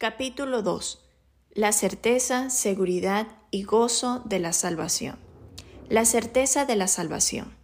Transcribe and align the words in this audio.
Capítulo 0.00 0.62
2. 0.62 0.98
La 1.52 1.72
certeza, 1.72 2.48
seguridad 2.48 3.26
y 3.50 3.64
gozo 3.64 4.22
de 4.24 4.38
la 4.38 4.54
salvación. 4.54 5.18
La 5.90 6.06
certeza 6.06 6.64
de 6.64 6.74
la 6.74 6.88
salvación. 6.88 7.54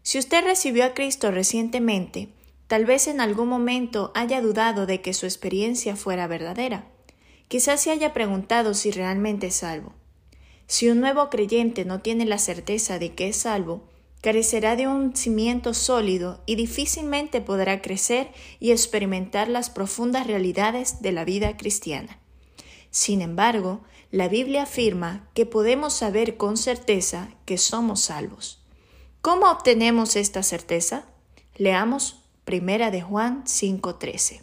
Si 0.00 0.18
usted 0.18 0.42
recibió 0.42 0.86
a 0.86 0.94
Cristo 0.94 1.30
recientemente, 1.30 2.30
tal 2.66 2.86
vez 2.86 3.08
en 3.08 3.20
algún 3.20 3.50
momento 3.50 4.10
haya 4.14 4.40
dudado 4.40 4.86
de 4.86 5.02
que 5.02 5.12
su 5.12 5.26
experiencia 5.26 5.96
fuera 5.96 6.26
verdadera. 6.26 6.86
Quizás 7.46 7.82
se 7.82 7.90
haya 7.90 8.14
preguntado 8.14 8.72
si 8.72 8.90
realmente 8.90 9.48
es 9.48 9.56
salvo. 9.56 9.92
Si 10.66 10.88
un 10.88 11.00
nuevo 11.00 11.28
creyente 11.28 11.84
no 11.84 12.00
tiene 12.00 12.24
la 12.24 12.38
certeza 12.38 12.98
de 12.98 13.14
que 13.14 13.28
es 13.28 13.36
salvo, 13.36 13.82
carecerá 14.20 14.76
de 14.76 14.88
un 14.88 15.14
cimiento 15.14 15.74
sólido 15.74 16.42
y 16.46 16.56
difícilmente 16.56 17.40
podrá 17.40 17.82
crecer 17.82 18.32
y 18.58 18.72
experimentar 18.72 19.48
las 19.48 19.70
profundas 19.70 20.26
realidades 20.26 21.00
de 21.02 21.12
la 21.12 21.24
vida 21.24 21.56
cristiana. 21.56 22.18
Sin 22.90 23.20
embargo, 23.20 23.82
la 24.10 24.28
Biblia 24.28 24.62
afirma 24.62 25.28
que 25.34 25.46
podemos 25.46 25.92
saber 25.92 26.36
con 26.36 26.56
certeza 26.56 27.28
que 27.44 27.58
somos 27.58 28.00
salvos. 28.00 28.62
¿Cómo 29.20 29.50
obtenemos 29.50 30.16
esta 30.16 30.42
certeza? 30.42 31.04
Leamos 31.56 32.22
Primera 32.44 32.90
de 32.90 33.02
Juan 33.02 33.44
5:13. 33.44 34.42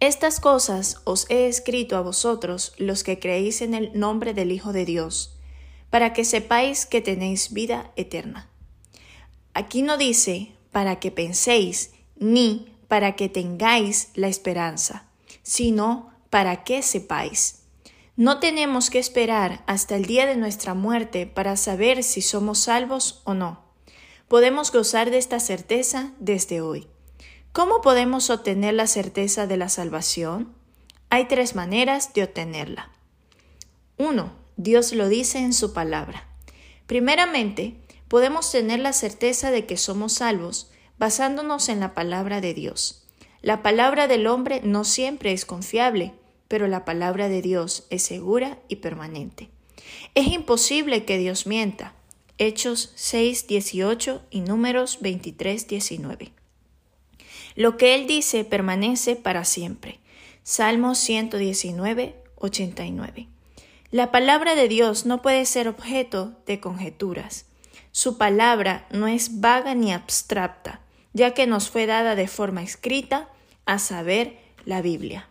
Estas 0.00 0.40
cosas 0.40 1.00
os 1.04 1.30
he 1.30 1.46
escrito 1.46 1.96
a 1.96 2.02
vosotros 2.02 2.74
los 2.76 3.02
que 3.04 3.18
creéis 3.18 3.62
en 3.62 3.72
el 3.72 3.98
nombre 3.98 4.34
del 4.34 4.52
Hijo 4.52 4.72
de 4.72 4.84
Dios 4.84 5.35
para 5.96 6.12
que 6.12 6.26
sepáis 6.26 6.84
que 6.84 7.00
tenéis 7.00 7.54
vida 7.54 7.90
eterna. 7.96 8.50
Aquí 9.54 9.80
no 9.80 9.96
dice 9.96 10.52
para 10.70 11.00
que 11.00 11.10
penséis, 11.10 11.92
ni 12.16 12.76
para 12.86 13.16
que 13.16 13.30
tengáis 13.30 14.10
la 14.12 14.28
esperanza, 14.28 15.08
sino 15.42 16.12
para 16.28 16.64
que 16.64 16.82
sepáis. 16.82 17.62
No 18.14 18.40
tenemos 18.40 18.90
que 18.90 18.98
esperar 18.98 19.64
hasta 19.66 19.96
el 19.96 20.04
día 20.04 20.26
de 20.26 20.36
nuestra 20.36 20.74
muerte 20.74 21.26
para 21.26 21.56
saber 21.56 22.02
si 22.02 22.20
somos 22.20 22.58
salvos 22.58 23.22
o 23.24 23.32
no. 23.32 23.64
Podemos 24.28 24.72
gozar 24.72 25.10
de 25.10 25.16
esta 25.16 25.40
certeza 25.40 26.12
desde 26.18 26.60
hoy. 26.60 26.88
¿Cómo 27.52 27.80
podemos 27.80 28.28
obtener 28.28 28.74
la 28.74 28.86
certeza 28.86 29.46
de 29.46 29.56
la 29.56 29.70
salvación? 29.70 30.52
Hay 31.08 31.26
tres 31.26 31.54
maneras 31.54 32.12
de 32.12 32.24
obtenerla. 32.24 32.90
1 33.96 34.45
Dios 34.56 34.92
lo 34.92 35.08
dice 35.08 35.38
en 35.38 35.52
su 35.52 35.74
palabra. 35.74 36.26
Primeramente, 36.86 37.74
podemos 38.08 38.50
tener 38.50 38.80
la 38.80 38.94
certeza 38.94 39.50
de 39.50 39.66
que 39.66 39.76
somos 39.76 40.14
salvos 40.14 40.70
basándonos 40.98 41.68
en 41.68 41.80
la 41.80 41.94
palabra 41.94 42.40
de 42.40 42.54
Dios. 42.54 43.06
La 43.42 43.62
palabra 43.62 44.08
del 44.08 44.26
hombre 44.26 44.62
no 44.64 44.84
siempre 44.84 45.32
es 45.32 45.44
confiable, 45.44 46.14
pero 46.48 46.68
la 46.68 46.86
palabra 46.86 47.28
de 47.28 47.42
Dios 47.42 47.86
es 47.90 48.02
segura 48.02 48.58
y 48.68 48.76
permanente. 48.76 49.50
Es 50.14 50.28
imposible 50.28 51.04
que 51.04 51.18
Dios 51.18 51.46
mienta. 51.46 51.94
Hechos 52.38 52.92
6, 52.94 53.46
18 53.48 54.22
y 54.30 54.40
números 54.40 54.98
23, 55.02 55.68
19. 55.68 56.32
Lo 57.56 57.76
que 57.76 57.94
Él 57.94 58.06
dice 58.06 58.44
permanece 58.44 59.16
para 59.16 59.44
siempre. 59.44 60.00
Salmos 60.42 60.98
119, 60.98 62.14
89. 62.36 63.28
La 63.92 64.10
palabra 64.10 64.56
de 64.56 64.66
Dios 64.66 65.06
no 65.06 65.22
puede 65.22 65.44
ser 65.46 65.68
objeto 65.68 66.36
de 66.44 66.58
conjeturas. 66.58 67.46
Su 67.92 68.18
palabra 68.18 68.86
no 68.90 69.06
es 69.06 69.40
vaga 69.40 69.74
ni 69.74 69.92
abstracta, 69.92 70.80
ya 71.12 71.34
que 71.34 71.46
nos 71.46 71.70
fue 71.70 71.86
dada 71.86 72.16
de 72.16 72.26
forma 72.26 72.62
escrita, 72.62 73.28
a 73.64 73.78
saber, 73.78 74.38
la 74.64 74.82
Biblia. 74.82 75.28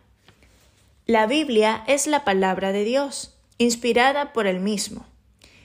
La 1.06 1.26
Biblia 1.26 1.84
es 1.86 2.06
la 2.06 2.24
palabra 2.24 2.72
de 2.72 2.84
Dios, 2.84 3.36
inspirada 3.58 4.32
por 4.32 4.46
él 4.46 4.60
mismo. 4.60 5.06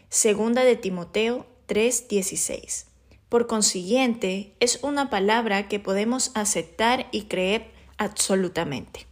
Segunda 0.09 0.63
de 0.63 0.75
Timoteo 0.75 1.47
3:16. 1.67 2.87
Por 3.29 3.47
consiguiente, 3.47 4.53
es 4.59 4.79
una 4.83 5.09
palabra 5.09 5.69
que 5.69 5.79
podemos 5.79 6.31
aceptar 6.35 7.07
y 7.11 7.23
creer 7.23 7.71
absolutamente. 7.97 9.07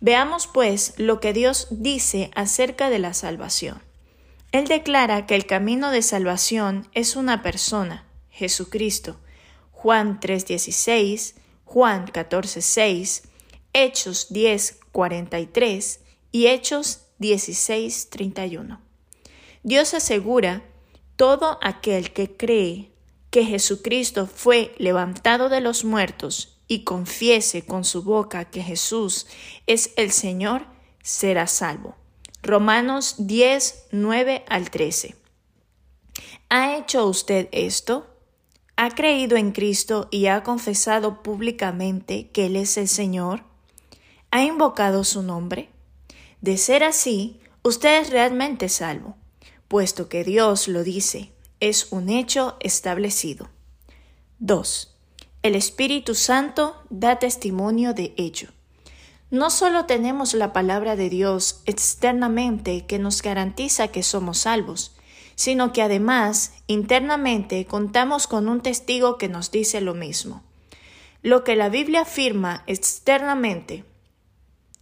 Veamos 0.00 0.46
pues 0.46 0.94
lo 0.96 1.20
que 1.20 1.34
Dios 1.34 1.68
dice 1.70 2.30
acerca 2.34 2.88
de 2.88 2.98
la 2.98 3.12
salvación. 3.12 3.82
Él 4.50 4.66
declara 4.66 5.26
que 5.26 5.36
el 5.36 5.44
camino 5.44 5.90
de 5.90 6.00
salvación 6.00 6.88
es 6.92 7.16
una 7.16 7.42
persona, 7.42 8.06
Jesucristo. 8.30 9.20
Juan 9.72 10.18
3:16, 10.18 11.34
Juan 11.64 12.06
14:6, 12.06 13.24
Hechos 13.74 14.28
10:43 14.30 16.00
y 16.32 16.46
Hechos 16.46 17.02
16:31. 17.18 18.80
Dios 19.62 19.92
asegura 19.92 20.62
todo 21.16 21.58
aquel 21.62 22.12
que 22.12 22.34
cree 22.34 22.90
que 23.30 23.44
Jesucristo 23.44 24.26
fue 24.26 24.74
levantado 24.78 25.50
de 25.50 25.60
los 25.60 25.84
muertos 25.84 26.59
y 26.70 26.84
confiese 26.84 27.66
con 27.66 27.84
su 27.84 28.04
boca 28.04 28.44
que 28.44 28.62
Jesús 28.62 29.26
es 29.66 29.90
el 29.96 30.12
Señor, 30.12 30.66
será 31.02 31.48
salvo. 31.48 31.96
Romanos 32.44 33.16
10, 33.18 33.86
9 33.90 34.44
al 34.48 34.70
13. 34.70 35.16
¿Ha 36.48 36.76
hecho 36.76 37.06
usted 37.06 37.48
esto? 37.50 38.06
¿Ha 38.76 38.90
creído 38.90 39.36
en 39.36 39.50
Cristo 39.50 40.06
y 40.12 40.26
ha 40.26 40.44
confesado 40.44 41.24
públicamente 41.24 42.30
que 42.30 42.46
Él 42.46 42.54
es 42.54 42.76
el 42.76 42.86
Señor? 42.86 43.42
¿Ha 44.30 44.44
invocado 44.44 45.02
su 45.02 45.24
nombre? 45.24 45.70
De 46.40 46.56
ser 46.56 46.84
así, 46.84 47.40
usted 47.64 48.00
es 48.00 48.10
realmente 48.10 48.68
salvo, 48.68 49.16
puesto 49.66 50.08
que 50.08 50.22
Dios 50.22 50.68
lo 50.68 50.84
dice, 50.84 51.32
es 51.58 51.88
un 51.90 52.10
hecho 52.10 52.56
establecido. 52.60 53.50
2. 54.38 54.99
El 55.42 55.54
Espíritu 55.54 56.14
Santo 56.14 56.76
da 56.90 57.18
testimonio 57.18 57.94
de 57.94 58.12
ello. 58.18 58.48
No 59.30 59.48
solo 59.48 59.86
tenemos 59.86 60.34
la 60.34 60.52
palabra 60.52 60.96
de 60.96 61.08
Dios 61.08 61.62
externamente 61.64 62.84
que 62.84 62.98
nos 62.98 63.22
garantiza 63.22 63.88
que 63.88 64.02
somos 64.02 64.40
salvos, 64.40 64.94
sino 65.36 65.72
que 65.72 65.80
además 65.80 66.52
internamente 66.66 67.64
contamos 67.64 68.26
con 68.26 68.50
un 68.50 68.60
testigo 68.60 69.16
que 69.16 69.30
nos 69.30 69.50
dice 69.50 69.80
lo 69.80 69.94
mismo. 69.94 70.42
Lo 71.22 71.42
que 71.42 71.56
la 71.56 71.70
Biblia 71.70 72.02
afirma 72.02 72.62
externamente, 72.66 73.86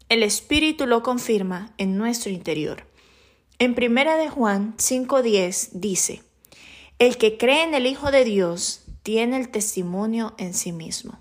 el 0.09 0.25
Espíritu 0.25 0.89
lo 0.89 1.05
confirma 1.05 1.73
en 1.79 1.97
nuestro 1.97 2.33
interior. 2.33 2.85
En 3.61 3.77
primera 3.77 4.17
de 4.17 4.29
Juan 4.29 4.75
5:10 4.77 5.69
dice: 5.75 6.25
El 6.99 7.17
que 7.17 7.39
cree 7.39 7.63
en 7.63 7.75
el 7.75 7.87
Hijo 7.87 8.11
de 8.11 8.25
Dios 8.25 8.88
tiene 9.09 9.39
el 9.39 9.49
testimonio 9.49 10.35
en 10.37 10.53
sí 10.53 10.71
mismo. 10.71 11.19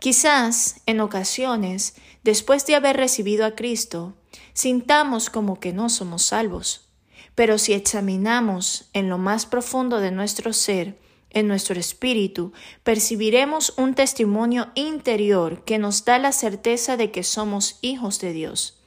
Quizás, 0.00 0.80
en 0.86 0.98
ocasiones, 0.98 1.94
después 2.24 2.66
de 2.66 2.74
haber 2.74 2.96
recibido 2.96 3.46
a 3.46 3.54
Cristo, 3.54 4.14
sintamos 4.54 5.30
como 5.30 5.60
que 5.60 5.72
no 5.72 5.88
somos 5.88 6.24
salvos. 6.24 6.88
Pero 7.36 7.58
si 7.58 7.74
examinamos 7.74 8.90
en 8.92 9.08
lo 9.08 9.18
más 9.18 9.46
profundo 9.46 10.00
de 10.00 10.10
nuestro 10.10 10.52
ser, 10.52 10.98
en 11.30 11.46
nuestro 11.46 11.78
espíritu, 11.78 12.52
percibiremos 12.82 13.74
un 13.76 13.94
testimonio 13.94 14.72
interior 14.74 15.62
que 15.64 15.78
nos 15.78 16.04
da 16.04 16.18
la 16.18 16.32
certeza 16.32 16.96
de 16.96 17.12
que 17.12 17.22
somos 17.22 17.78
hijos 17.82 18.18
de 18.18 18.32
Dios. 18.32 18.82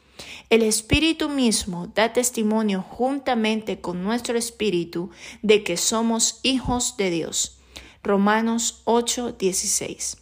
El 0.49 0.61
Espíritu 0.61 1.29
mismo 1.29 1.87
da 1.95 2.11
testimonio 2.11 2.81
juntamente 2.81 3.79
con 3.79 4.03
nuestro 4.03 4.37
espíritu 4.37 5.09
de 5.41 5.63
que 5.63 5.77
somos 5.77 6.41
hijos 6.43 6.97
de 6.97 7.09
Dios. 7.11 7.54
Romanos 8.05 8.83
8:16. 8.85 10.17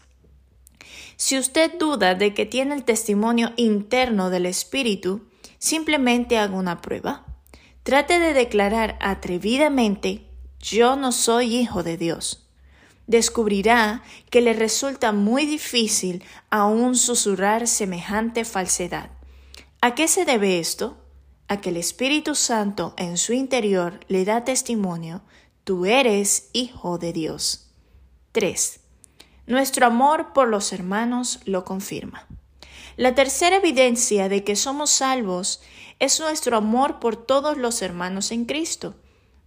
Si 1.17 1.37
usted 1.37 1.77
duda 1.77 2.15
de 2.15 2.33
que 2.33 2.45
tiene 2.45 2.75
el 2.75 2.85
testimonio 2.85 3.51
interno 3.57 4.29
del 4.29 4.45
Espíritu, 4.45 5.27
simplemente 5.59 6.37
haga 6.37 6.55
una 6.55 6.81
prueba. 6.81 7.25
Trate 7.83 8.19
de 8.19 8.33
declarar 8.33 8.97
atrevidamente, 9.01 10.25
yo 10.59 10.95
no 10.95 11.11
soy 11.11 11.57
hijo 11.57 11.83
de 11.83 11.97
Dios. 11.97 12.47
Descubrirá 13.05 14.01
que 14.29 14.39
le 14.39 14.53
resulta 14.53 15.11
muy 15.11 15.45
difícil 15.45 16.23
aún 16.49 16.95
susurrar 16.95 17.67
semejante 17.67 18.45
falsedad. 18.45 19.09
¿A 19.81 19.93
qué 19.93 20.07
se 20.07 20.23
debe 20.23 20.59
esto? 20.59 20.97
A 21.49 21.59
que 21.59 21.69
el 21.69 21.77
Espíritu 21.77 22.33
Santo 22.33 22.93
en 22.95 23.17
su 23.17 23.33
interior 23.33 23.99
le 24.07 24.23
da 24.23 24.45
testimonio, 24.45 25.21
tú 25.65 25.85
eres 25.85 26.49
hijo 26.53 26.97
de 26.97 27.11
Dios. 27.11 27.62
3. 28.33 28.79
Nuestro 29.45 29.85
amor 29.85 30.33
por 30.33 30.47
los 30.47 30.73
hermanos 30.73 31.39
lo 31.45 31.63
confirma. 31.63 32.27
La 32.97 33.13
tercera 33.13 33.57
evidencia 33.57 34.27
de 34.27 34.43
que 34.43 34.55
somos 34.55 34.89
salvos 34.89 35.61
es 35.99 36.19
nuestro 36.19 36.57
amor 36.57 36.99
por 36.99 37.15
todos 37.15 37.57
los 37.57 37.83
hermanos 37.83 38.31
en 38.31 38.45
Cristo. 38.45 38.95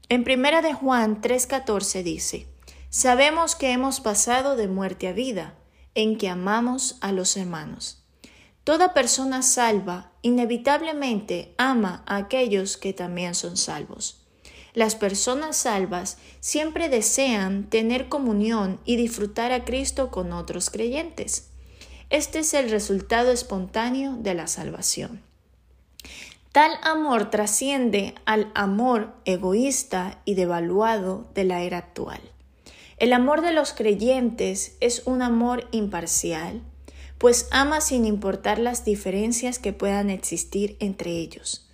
En 0.08 0.22
primera 0.22 0.62
de 0.62 0.72
Juan 0.72 1.20
3:14 1.20 2.04
dice: 2.04 2.46
Sabemos 2.88 3.56
que 3.56 3.72
hemos 3.72 3.98
pasado 3.98 4.54
de 4.54 4.68
muerte 4.68 5.08
a 5.08 5.12
vida, 5.12 5.58
en 5.96 6.16
que 6.16 6.28
amamos 6.28 6.96
a 7.00 7.10
los 7.10 7.36
hermanos. 7.36 8.04
Toda 8.62 8.94
persona 8.94 9.42
salva 9.42 10.12
inevitablemente 10.22 11.56
ama 11.58 12.04
a 12.06 12.18
aquellos 12.18 12.76
que 12.76 12.92
también 12.92 13.34
son 13.34 13.56
salvos. 13.56 14.25
Las 14.76 14.94
personas 14.94 15.56
salvas 15.56 16.19
siempre 16.40 16.90
desean 16.90 17.64
tener 17.64 18.11
comunión 18.11 18.78
y 18.84 18.96
disfrutar 18.96 19.50
a 19.50 19.64
Cristo 19.64 20.11
con 20.11 20.34
otros 20.34 20.69
creyentes. 20.69 21.49
Este 22.11 22.40
es 22.40 22.52
el 22.52 22.69
resultado 22.69 23.32
espontáneo 23.32 24.17
de 24.19 24.34
la 24.34 24.46
salvación. 24.49 25.23
Tal 26.52 26.73
amor 26.82 27.31
trasciende 27.31 28.17
al 28.26 28.52
amor 28.55 29.14
egoísta 29.25 30.20
y 30.26 30.34
devaluado 30.34 31.26
de 31.34 31.44
la 31.44 31.62
era 31.62 31.78
actual. 31.78 32.20
El 32.99 33.14
amor 33.14 33.40
de 33.40 33.52
los 33.52 33.73
creyentes 33.73 34.76
es 34.81 35.06
un 35.06 35.23
amor 35.23 35.69
imparcial, 35.70 36.61
pues 37.17 37.49
ama 37.50 37.81
sin 37.81 38.05
importar 38.05 38.58
las 38.58 38.84
diferencias 38.84 39.58
que 39.58 39.73
puedan 39.73 40.11
existir 40.11 40.76
entre 40.81 41.12
ellos. 41.12 41.65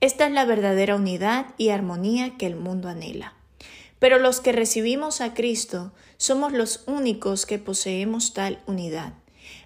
Esta 0.00 0.26
es 0.26 0.32
la 0.32 0.44
verdadera 0.44 0.96
unidad 0.96 1.54
y 1.56 1.70
armonía 1.70 2.36
que 2.36 2.46
el 2.46 2.56
mundo 2.56 2.88
anhela. 2.88 3.34
Pero 3.98 4.18
los 4.18 4.40
que 4.40 4.52
recibimos 4.52 5.20
a 5.20 5.32
Cristo 5.32 5.92
somos 6.18 6.52
los 6.52 6.84
únicos 6.86 7.46
que 7.46 7.58
poseemos 7.58 8.34
tal 8.34 8.62
unidad. 8.66 9.14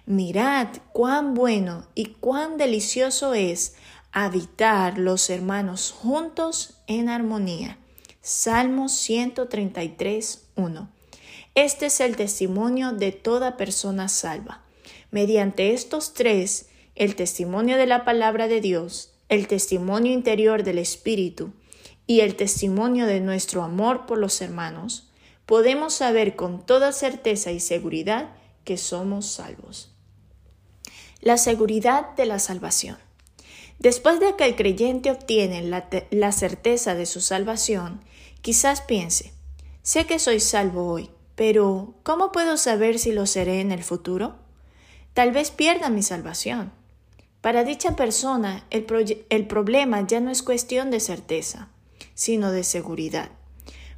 Mirad 0.05 0.67
cuán 0.93 1.33
bueno 1.33 1.87
y 1.95 2.07
cuán 2.07 2.57
delicioso 2.57 3.33
es 3.33 3.75
habitar 4.11 4.97
los 4.97 5.29
hermanos 5.29 5.91
juntos 5.91 6.75
en 6.87 7.09
armonía. 7.09 7.77
Salmos 8.21 8.93
133, 8.93 10.43
1. 10.55 10.89
Este 11.55 11.87
es 11.87 11.99
el 11.99 12.15
testimonio 12.15 12.93
de 12.93 13.11
toda 13.11 13.57
persona 13.57 14.07
salva. 14.07 14.63
Mediante 15.11 15.73
estos 15.73 16.13
tres, 16.13 16.69
el 16.95 17.15
testimonio 17.15 17.77
de 17.77 17.87
la 17.87 18.05
palabra 18.05 18.47
de 18.47 18.61
Dios, 18.61 19.11
el 19.31 19.47
testimonio 19.47 20.11
interior 20.11 20.63
del 20.63 20.77
Espíritu 20.77 21.53
y 22.05 22.19
el 22.19 22.35
testimonio 22.35 23.05
de 23.05 23.21
nuestro 23.21 23.63
amor 23.63 24.05
por 24.05 24.17
los 24.17 24.41
hermanos, 24.41 25.09
podemos 25.45 25.93
saber 25.93 26.35
con 26.35 26.65
toda 26.65 26.91
certeza 26.91 27.53
y 27.53 27.61
seguridad 27.61 28.35
que 28.65 28.75
somos 28.75 29.25
salvos. 29.25 29.95
La 31.21 31.37
seguridad 31.37 32.13
de 32.17 32.25
la 32.25 32.39
salvación. 32.39 32.97
Después 33.79 34.19
de 34.19 34.35
que 34.35 34.43
el 34.43 34.57
creyente 34.57 35.11
obtiene 35.11 35.61
la, 35.63 36.31
certeza 36.33 36.93
de 36.93 37.05
su 37.05 37.21
salvación, 37.21 38.01
quizás 38.41 38.81
piense, 38.81 39.31
sé 39.81 40.05
que 40.05 40.19
soy 40.19 40.41
salvo 40.41 40.91
hoy, 40.91 41.09
pero 41.35 41.95
¿cómo 42.03 42.33
puedo 42.33 42.57
saber 42.57 42.99
si 42.99 43.13
lo 43.13 43.25
seré 43.25 43.61
en 43.61 43.71
el 43.71 43.81
futuro? 43.81 44.35
Tal 45.13 45.31
vez 45.31 45.51
pierda 45.51 45.89
mi 45.89 46.03
salvación. 46.03 46.73
Para 47.41 47.63
dicha 47.63 47.95
persona, 47.95 48.65
el, 48.69 48.85
el 49.29 49.47
problema 49.47 50.05
ya 50.05 50.19
no 50.19 50.29
es 50.29 50.43
cuestión 50.43 50.91
de 50.91 50.99
certeza, 50.99 51.69
sino 52.13 52.51
de 52.51 52.63
seguridad. 52.63 53.29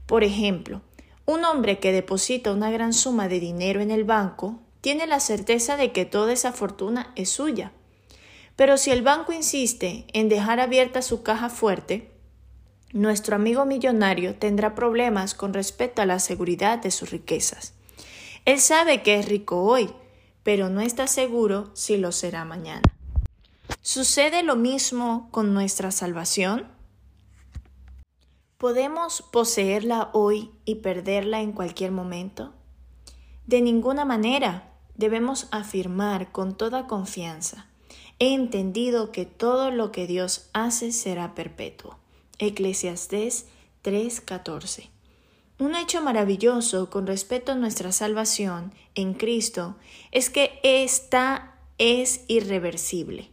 Por 0.05 0.23
ejemplo, 0.23 0.81
un 1.25 1.45
hombre 1.45 1.79
que 1.79 1.91
deposita 1.91 2.51
una 2.51 2.71
gran 2.71 2.93
suma 2.93 3.27
de 3.27 3.39
dinero 3.39 3.81
en 3.81 3.91
el 3.91 4.03
banco 4.03 4.59
tiene 4.81 5.07
la 5.07 5.19
certeza 5.19 5.77
de 5.77 5.91
que 5.91 6.05
toda 6.05 6.33
esa 6.33 6.51
fortuna 6.51 7.11
es 7.15 7.29
suya 7.29 7.71
pero 8.55 8.77
si 8.77 8.91
el 8.91 9.01
banco 9.01 9.33
insiste 9.33 10.05
en 10.13 10.29
dejar 10.29 10.59
abierta 10.59 11.01
su 11.01 11.23
caja 11.23 11.49
fuerte, 11.49 12.11
nuestro 12.91 13.35
amigo 13.35 13.65
millonario 13.65 14.35
tendrá 14.35 14.75
problemas 14.75 15.33
con 15.33 15.53
respecto 15.53 16.01
a 16.01 16.05
la 16.05 16.19
seguridad 16.19 16.77
de 16.77 16.91
sus 16.91 17.09
riquezas. 17.09 17.73
Él 18.45 18.59
sabe 18.59 19.01
que 19.01 19.17
es 19.17 19.27
rico 19.27 19.63
hoy, 19.63 19.89
pero 20.43 20.69
no 20.69 20.81
está 20.81 21.07
seguro 21.07 21.71
si 21.73 21.97
lo 21.97 22.11
será 22.11 22.45
mañana. 22.45 22.83
¿Sucede 23.81 24.43
lo 24.43 24.55
mismo 24.55 25.29
con 25.31 25.53
nuestra 25.53 25.91
salvación? 25.91 26.67
¿Podemos 28.57 29.21
poseerla 29.21 30.09
hoy 30.13 30.51
y 30.65 30.75
perderla 30.75 31.41
en 31.41 31.51
cualquier 31.51 31.91
momento? 31.91 32.53
De 33.45 33.61
ninguna 33.61 34.05
manera 34.05 34.71
debemos 34.95 35.47
afirmar 35.51 36.31
con 36.31 36.55
toda 36.55 36.87
confianza 36.87 37.67
he 38.19 38.33
entendido 38.33 39.11
que 39.11 39.25
todo 39.25 39.71
lo 39.71 39.91
que 39.91 40.07
Dios 40.07 40.49
hace 40.53 40.91
será 40.91 41.35
perpetuo. 41.35 41.97
Eclesiastés 42.39 43.47
3:14. 43.83 44.89
Un 45.59 45.75
hecho 45.75 46.01
maravilloso 46.01 46.89
con 46.89 47.05
respecto 47.05 47.51
a 47.51 47.55
nuestra 47.55 47.91
salvación 47.91 48.73
en 48.95 49.13
Cristo 49.13 49.75
es 50.11 50.29
que 50.29 50.59
esta 50.63 51.55
es 51.77 52.23
irreversible, 52.27 53.29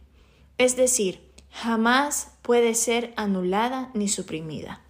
es 0.61 0.75
decir, 0.75 1.21
jamás 1.51 2.31
puede 2.41 2.73
ser 2.75 3.13
anulada 3.17 3.91
ni 3.93 4.07
suprimida. 4.07 4.81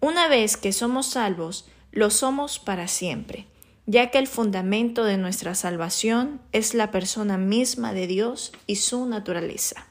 Una 0.00 0.28
vez 0.28 0.56
que 0.56 0.72
somos 0.72 1.06
salvos, 1.06 1.66
lo 1.92 2.10
somos 2.10 2.58
para 2.58 2.88
siempre 2.88 3.46
ya 3.90 4.12
que 4.12 4.18
el 4.18 4.28
fundamento 4.28 5.02
de 5.02 5.16
nuestra 5.16 5.56
salvación 5.56 6.40
es 6.52 6.74
la 6.74 6.92
persona 6.92 7.38
misma 7.38 7.92
de 7.92 8.06
Dios 8.06 8.52
y 8.68 8.76
su 8.76 9.04
naturaleza. 9.06 9.88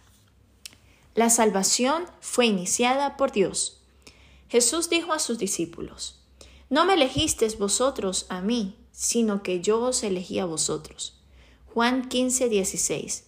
La 1.16 1.30
salvación 1.30 2.06
fue 2.21 2.45
iniciada 2.45 3.18
por 3.18 3.33
Dios. 3.33 3.81
Jesús 4.48 4.89
dijo 4.89 5.12
a 5.12 5.19
sus 5.19 5.38
discípulos, 5.38 6.21
No 6.69 6.86
me 6.86 6.94
elegisteis 6.94 7.57
vosotros 7.57 8.25
a 8.30 8.39
mí, 8.39 8.77
sino 8.94 9.44
que 9.44 9.60
yo 9.60 9.81
os 9.81 10.01
elegí 10.04 10.39
a 10.39 10.45
vosotros. 10.45 11.19
Juan 11.74 12.07
15, 12.07 12.48
16. 12.48 13.25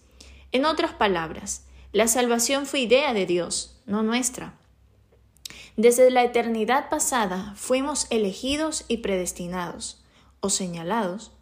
En 0.52 0.64
otras 0.64 0.94
palabras, 0.94 1.64
la 1.92 2.08
salvación 2.08 2.64
fue 2.64 2.80
idea 2.80 3.12
de 3.12 3.26
Dios, 3.26 3.80
no 3.84 4.02
nuestra. 4.02 4.54
Desde 5.76 6.10
la 6.10 6.24
eternidad 6.24 6.88
pasada 6.88 7.52
fuimos 7.56 8.06
elegidos 8.10 8.84
y 8.88 8.98
predestinados 8.98 10.02
o 10.40 10.48
señalados 10.48 11.32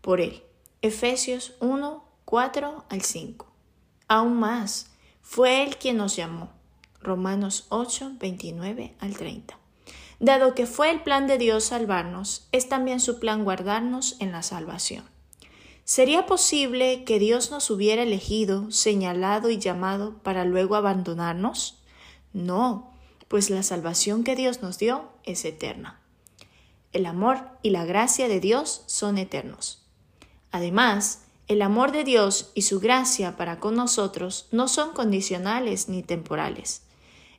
por 0.00 0.20
Él. 0.20 0.42
Efesios 0.82 1.54
1, 1.60 2.04
4 2.24 2.84
al 2.88 3.02
5. 3.02 3.46
Aún 4.08 4.34
más, 4.34 4.90
fue 5.20 5.62
Él 5.62 5.76
quien 5.76 5.96
nos 5.96 6.16
llamó. 6.16 6.50
Romanos 7.00 7.66
8, 7.68 8.12
29 8.18 8.94
al 8.98 9.16
30. 9.16 9.56
Dado 10.18 10.54
que 10.54 10.66
fue 10.66 10.90
el 10.90 11.02
plan 11.02 11.26
de 11.26 11.38
Dios 11.38 11.64
salvarnos, 11.64 12.48
es 12.52 12.68
también 12.68 13.00
su 13.00 13.18
plan 13.20 13.44
guardarnos 13.44 14.16
en 14.20 14.32
la 14.32 14.42
salvación. 14.42 15.11
¿Sería 15.84 16.26
posible 16.26 17.04
que 17.04 17.18
Dios 17.18 17.50
nos 17.50 17.70
hubiera 17.70 18.02
elegido, 18.02 18.70
señalado 18.70 19.50
y 19.50 19.58
llamado 19.58 20.18
para 20.22 20.44
luego 20.44 20.76
abandonarnos? 20.76 21.82
No, 22.32 22.94
pues 23.28 23.50
la 23.50 23.62
salvación 23.62 24.24
que 24.24 24.36
Dios 24.36 24.62
nos 24.62 24.78
dio 24.78 25.08
es 25.24 25.44
eterna 25.44 26.02
el 26.92 27.06
amor 27.06 27.38
y 27.62 27.70
la 27.70 27.84
gracia 27.84 28.28
de 28.28 28.40
Dios 28.40 28.82
son 28.86 29.18
eternos. 29.18 29.82
Además, 30.50 31.24
el 31.48 31.62
amor 31.62 31.92
de 31.92 32.04
Dios 32.04 32.52
y 32.54 32.62
su 32.62 32.80
gracia 32.80 33.36
para 33.36 33.58
con 33.58 33.74
nosotros 33.74 34.48
no 34.52 34.68
son 34.68 34.92
condicionales 34.92 35.88
ni 35.88 36.02
temporales. 36.02 36.82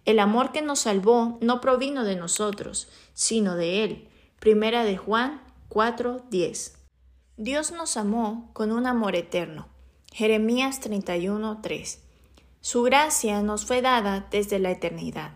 El 0.05 0.19
amor 0.19 0.51
que 0.51 0.61
nos 0.61 0.79
salvó 0.79 1.37
no 1.41 1.61
provino 1.61 2.03
de 2.03 2.15
nosotros, 2.15 2.89
sino 3.13 3.55
de 3.55 3.83
Él. 3.83 4.09
Primera 4.39 4.83
de 4.83 4.97
Juan 4.97 5.41
4:10. 5.69 6.73
Dios 7.37 7.71
nos 7.71 7.97
amó 7.97 8.51
con 8.53 8.71
un 8.71 8.85
amor 8.85 9.15
eterno. 9.15 9.67
Jeremías 10.11 10.79
31:3. 10.79 11.97
Su 12.61 12.83
gracia 12.83 13.41
nos 13.41 13.65
fue 13.65 13.81
dada 13.81 14.27
desde 14.29 14.59
la 14.59 14.69
eternidad, 14.69 15.31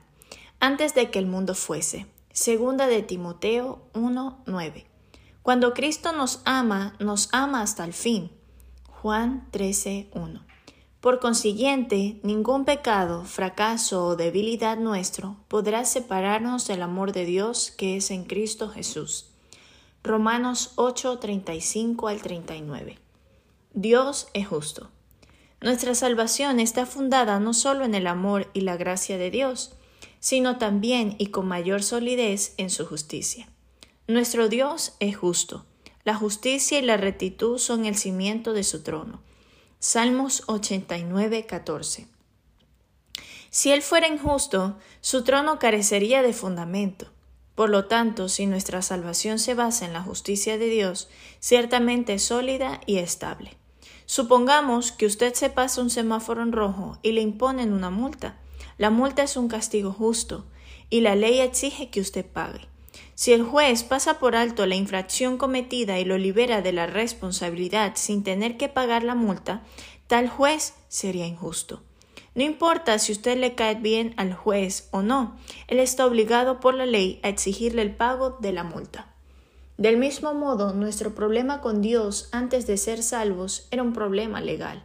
antes 0.59 0.93
de 0.93 1.09
que 1.09 1.17
el 1.17 1.25
mundo 1.25 1.55
fuese. 1.55 2.05
Segunda 2.31 2.85
de 2.85 3.01
Timoteo 3.01 3.81
1:9. 3.95 4.85
Cuando 5.41 5.73
Cristo 5.73 6.11
nos 6.11 6.41
ama, 6.45 6.95
nos 6.99 7.29
ama 7.31 7.63
hasta 7.63 7.83
el 7.83 7.93
fin. 7.93 8.31
Juan 9.01 9.47
13:1. 9.49 10.45
Por 11.01 11.19
consiguiente, 11.19 12.19
ningún 12.21 12.63
pecado, 12.63 13.25
fracaso 13.25 14.05
o 14.05 14.15
debilidad 14.15 14.77
nuestro 14.77 15.37
podrá 15.47 15.83
separarnos 15.83 16.67
del 16.67 16.83
amor 16.83 17.11
de 17.11 17.25
Dios 17.25 17.71
que 17.71 17.97
es 17.97 18.11
en 18.11 18.25
Cristo 18.25 18.69
Jesús. 18.69 19.31
Romanos 20.07 20.71
8:35 20.75 22.09
al 22.09 22.21
39. 22.21 22.97
Dios 23.73 24.27
es 24.33 24.47
justo. 24.47 24.89
Nuestra 25.59 25.95
salvación 25.95 26.59
está 26.59 26.85
fundada 26.85 27.39
no 27.39 27.53
solo 27.53 27.83
en 27.83 27.93
el 27.93 28.07
amor 28.07 28.49
y 28.53 28.61
la 28.61 28.77
gracia 28.77 29.17
de 29.17 29.29
Dios, 29.29 29.73
sino 30.19 30.57
también 30.57 31.15
y 31.17 31.27
con 31.27 31.47
mayor 31.47 31.83
solidez 31.83 32.53
en 32.57 32.69
su 32.69 32.85
justicia. 32.85 33.49
Nuestro 34.07 34.49
Dios 34.49 34.95
es 34.99 35.17
justo. 35.17 35.65
La 36.03 36.15
justicia 36.15 36.79
y 36.79 36.83
la 36.83 36.95
rectitud 36.95 37.57
son 37.57 37.85
el 37.85 37.97
cimiento 37.97 38.53
de 38.53 38.63
su 38.63 38.81
trono. 38.83 39.21
Salmos 39.79 40.43
89, 40.47 41.45
14. 41.45 42.07
Si 43.49 43.71
Él 43.71 43.81
fuera 43.81 44.07
injusto, 44.07 44.77
su 45.01 45.23
trono 45.23 45.59
carecería 45.59 46.21
de 46.21 46.33
fundamento. 46.33 47.07
Por 47.57 47.71
lo 47.71 47.85
tanto, 47.85 48.29
si 48.29 48.45
nuestra 48.45 48.83
salvación 48.83 49.39
se 49.39 49.55
basa 49.55 49.87
en 49.87 49.93
la 49.93 50.03
justicia 50.03 50.59
de 50.59 50.69
Dios, 50.69 51.09
ciertamente 51.39 52.13
es 52.13 52.23
sólida 52.23 52.81
y 52.85 52.99
estable. 52.99 53.57
Supongamos 54.05 54.91
que 54.91 55.07
usted 55.07 55.33
se 55.33 55.49
pasa 55.49 55.81
un 55.81 55.89
semáforo 55.89 56.43
en 56.43 56.51
rojo 56.51 56.99
y 57.01 57.13
le 57.13 57.21
imponen 57.21 57.73
una 57.73 57.89
multa. 57.89 58.37
La 58.77 58.91
multa 58.91 59.23
es 59.23 59.37
un 59.37 59.47
castigo 59.47 59.91
justo 59.91 60.45
y 60.91 61.01
la 61.01 61.15
ley 61.15 61.39
exige 61.39 61.89
que 61.89 61.99
usted 61.99 62.27
pague. 62.27 62.61
Si 63.15 63.33
el 63.33 63.41
juez 63.41 63.83
pasa 63.83 64.19
por 64.19 64.35
alto 64.35 64.67
la 64.67 64.75
infracción 64.75 65.39
cometida 65.39 65.99
y 65.99 66.05
lo 66.05 66.19
libera 66.19 66.61
de 66.61 66.73
la 66.73 66.85
responsabilidad 66.85 67.93
sin 67.95 68.23
tener 68.23 68.57
que 68.57 68.69
pagar 68.69 69.01
la 69.01 69.15
multa, 69.15 69.63
tal 70.05 70.29
juez 70.29 70.75
sería 70.89 71.25
injusto. 71.25 71.81
No 72.37 72.43
importa 72.43 72.99
si 72.99 73.13
usted 73.13 73.35
le 73.35 73.55
cae 73.55 73.73
bien 73.73 74.13
al 74.15 74.31
juez 74.31 74.89
o 74.91 75.01
no, 75.01 75.39
él 75.67 75.79
está 75.79 76.05
obligado 76.05 76.59
por 76.59 76.75
la 76.75 76.85
ley 76.85 77.19
a 77.23 77.29
exigirle 77.29 77.81
el 77.81 77.95
pago 77.95 78.37
de 78.39 78.53
la 78.53 78.63
multa. 78.63 79.11
Del 79.79 79.97
mismo 79.97 80.35
modo, 80.35 80.71
nuestro 80.71 81.15
problema 81.15 81.61
con 81.61 81.81
Dios 81.81 82.29
antes 82.31 82.67
de 82.67 82.77
ser 82.77 83.01
salvos 83.01 83.67
era 83.71 83.81
un 83.81 83.91
problema 83.91 84.39
legal. 84.39 84.83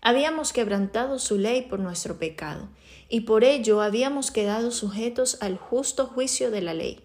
Habíamos 0.00 0.54
quebrantado 0.54 1.18
su 1.18 1.36
ley 1.36 1.60
por 1.60 1.78
nuestro 1.78 2.18
pecado, 2.18 2.70
y 3.10 3.20
por 3.20 3.44
ello 3.44 3.82
habíamos 3.82 4.30
quedado 4.30 4.70
sujetos 4.70 5.36
al 5.42 5.58
justo 5.58 6.06
juicio 6.06 6.50
de 6.50 6.62
la 6.62 6.72
ley. 6.72 7.04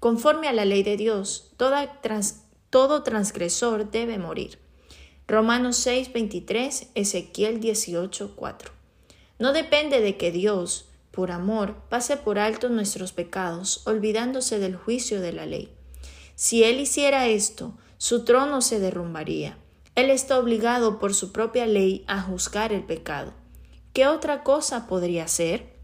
Conforme 0.00 0.48
a 0.48 0.52
la 0.52 0.64
ley 0.64 0.82
de 0.82 0.96
Dios, 0.96 1.52
todo 1.56 3.04
transgresor 3.04 3.92
debe 3.92 4.18
morir. 4.18 4.58
Romanos 5.28 5.76
6, 5.76 6.12
23, 6.12 6.88
Ezequiel 6.96 7.60
18, 7.60 8.32
4. 8.34 8.79
No 9.40 9.54
depende 9.54 10.02
de 10.02 10.18
que 10.18 10.30
Dios, 10.30 10.84
por 11.10 11.32
amor, 11.32 11.76
pase 11.88 12.18
por 12.18 12.38
alto 12.38 12.68
nuestros 12.68 13.12
pecados, 13.12 13.80
olvidándose 13.86 14.58
del 14.58 14.76
juicio 14.76 15.22
de 15.22 15.32
la 15.32 15.46
ley. 15.46 15.74
Si 16.34 16.62
Él 16.62 16.78
hiciera 16.78 17.26
esto, 17.26 17.72
su 17.96 18.26
trono 18.26 18.60
se 18.60 18.78
derrumbaría. 18.80 19.56
Él 19.94 20.10
está 20.10 20.38
obligado 20.38 20.98
por 20.98 21.14
su 21.14 21.32
propia 21.32 21.66
ley 21.66 22.04
a 22.06 22.20
juzgar 22.20 22.74
el 22.74 22.84
pecado. 22.84 23.32
¿Qué 23.94 24.06
otra 24.06 24.42
cosa 24.42 24.86
podría 24.86 25.26
ser? 25.26 25.74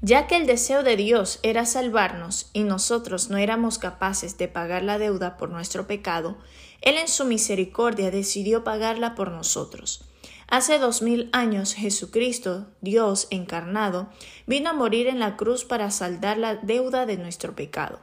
Ya 0.00 0.26
que 0.26 0.36
el 0.36 0.46
deseo 0.46 0.82
de 0.82 0.96
Dios 0.96 1.40
era 1.42 1.66
salvarnos 1.66 2.48
y 2.54 2.62
nosotros 2.62 3.28
no 3.28 3.36
éramos 3.36 3.76
capaces 3.78 4.38
de 4.38 4.48
pagar 4.48 4.82
la 4.82 4.96
deuda 4.98 5.36
por 5.36 5.50
nuestro 5.50 5.86
pecado, 5.86 6.38
Él 6.80 6.96
en 6.96 7.08
su 7.08 7.26
misericordia 7.26 8.10
decidió 8.10 8.64
pagarla 8.64 9.14
por 9.14 9.30
nosotros. 9.32 10.07
Hace 10.50 10.78
dos 10.78 11.02
mil 11.02 11.28
años 11.32 11.74
Jesucristo, 11.74 12.68
Dios 12.80 13.26
encarnado, 13.30 14.08
vino 14.46 14.70
a 14.70 14.72
morir 14.72 15.06
en 15.06 15.18
la 15.18 15.36
cruz 15.36 15.66
para 15.66 15.90
saldar 15.90 16.38
la 16.38 16.56
deuda 16.56 17.04
de 17.04 17.18
nuestro 17.18 17.54
pecado. 17.54 18.00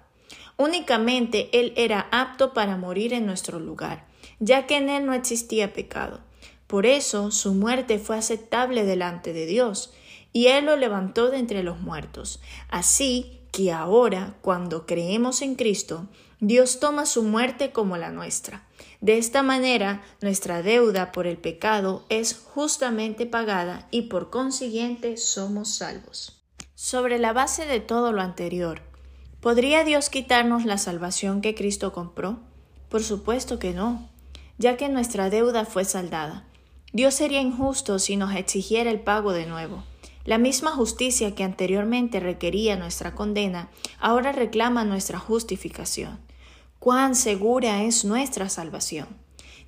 Únicamente 0.56 1.50
Él 1.60 1.74
era 1.76 2.08
apto 2.12 2.54
para 2.54 2.78
morir 2.78 3.14
en 3.14 3.26
nuestro 3.26 3.60
lugar, 3.60 4.06
ya 4.40 4.68
que 4.68 4.78
en 4.78 4.90
Él 4.90 5.08
no 5.08 5.14
existía 5.14 5.74
pecado. 5.74 6.20
Por 6.68 6.86
eso 6.86 7.32
su 7.32 7.56
muerte 7.56 7.98
fue 7.98 8.16
aceptable 8.16 8.86
delante 8.86 9.34
de 9.34 9.48
Dios, 9.48 9.92
y 10.32 10.48
Él 10.48 10.66
lo 10.66 10.76
levantó 10.76 11.32
de 11.32 11.40
entre 11.40 11.64
los 11.64 11.80
muertos. 11.80 12.42
Así 12.70 13.40
que 13.52 13.72
ahora, 13.72 14.36
cuando 14.42 14.86
creemos 14.86 15.42
en 15.42 15.56
Cristo, 15.56 16.10
Dios 16.40 16.80
toma 16.80 17.06
su 17.06 17.24
muerte 17.24 17.72
como 17.72 17.98
la 17.98 18.12
nuestra. 18.12 18.64
De 19.02 19.18
esta 19.18 19.44
manera, 19.44 20.04
nuestra 20.22 20.62
deuda 20.62 21.12
por 21.12 21.28
el 21.28 21.38
pecado 21.38 22.06
es 22.10 22.34
justamente 22.34 23.26
pagada 23.26 23.88
y 23.92 24.04
por 24.04 24.30
consiguiente 24.30 25.18
somos 25.18 25.76
salvos. 25.76 26.42
Sobre 26.76 27.20
la 27.20 27.32
base 27.32 27.66
de 27.66 27.80
todo 27.80 28.12
lo 28.12 28.22
anterior, 28.22 28.82
¿podría 29.40 29.84
Dios 29.84 30.10
quitarnos 30.10 30.66
la 30.66 30.78
salvación 30.78 31.42
que 31.42 31.56
Cristo 31.56 31.94
compró? 31.94 32.40
Por 32.90 33.04
supuesto 33.04 33.60
que 33.60 33.74
no, 33.74 34.10
ya 34.58 34.76
que 34.76 34.90
nuestra 34.90 35.30
deuda 35.30 35.66
fue 35.66 35.86
saldada. 35.86 36.46
Dios 36.92 37.14
sería 37.14 37.42
injusto 37.42 38.00
si 38.00 38.16
nos 38.18 38.36
exigiera 38.36 38.92
el 38.92 39.00
pago 39.00 39.32
de 39.34 39.46
nuevo. 39.46 39.84
La 40.26 40.38
misma 40.38 40.72
justicia 40.72 41.34
que 41.36 41.44
anteriormente 41.44 42.20
requería 42.20 42.76
nuestra 42.76 43.16
condena, 43.16 43.70
ahora 44.00 44.32
reclama 44.32 44.84
nuestra 44.84 45.20
justificación 45.20 46.20
cuán 46.86 47.16
segura 47.16 47.82
es 47.82 48.06
nuestra 48.06 48.48
salvación. 48.48 49.08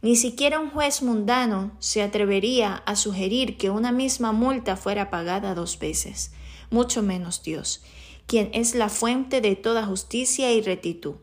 Ni 0.04 0.16
siquiera 0.16 0.60
un 0.60 0.70
juez 0.70 1.02
mundano 1.02 1.72
se 1.80 2.04
atrevería 2.04 2.76
a 2.86 2.96
sugerir 2.96 3.58
que 3.58 3.72
una 3.72 3.92
misma 3.92 4.34
multa 4.34 4.76
fuera 4.76 5.10
pagada 5.10 5.56
dos 5.56 5.80
veces, 5.80 6.32
mucho 6.70 7.02
menos 7.02 7.42
Dios, 7.42 7.82
quien 8.28 8.52
es 8.54 8.76
la 8.76 8.90
fuente 8.90 9.42
de 9.42 9.56
toda 9.56 9.84
justicia 9.88 10.54
y 10.54 10.62
rectitud. 10.62 11.16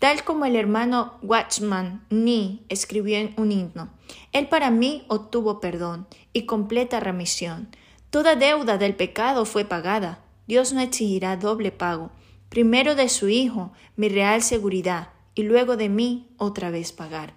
Tal 0.00 0.24
como 0.24 0.44
el 0.44 0.56
hermano 0.56 1.18
Watchman 1.22 2.04
Nee 2.10 2.58
escribió 2.68 3.18
en 3.18 3.32
un 3.36 3.52
himno, 3.52 3.90
Él 4.32 4.48
para 4.48 4.72
mí 4.72 5.04
obtuvo 5.06 5.60
perdón 5.60 6.08
y 6.32 6.46
completa 6.46 6.98
remisión. 6.98 7.68
Toda 8.10 8.36
deuda 8.36 8.78
del 8.78 8.94
pecado 8.94 9.44
fue 9.44 9.64
pagada. 9.64 10.20
Dios 10.46 10.72
no 10.72 10.80
exigirá 10.80 11.36
doble 11.36 11.70
pago. 11.70 12.10
Primero 12.48 12.94
de 12.94 13.08
su 13.08 13.28
Hijo, 13.28 13.72
mi 13.96 14.08
real 14.08 14.42
seguridad, 14.42 15.10
y 15.34 15.42
luego 15.42 15.76
de 15.76 15.88
mí 15.88 16.28
otra 16.38 16.70
vez 16.70 16.92
pagar. 16.92 17.34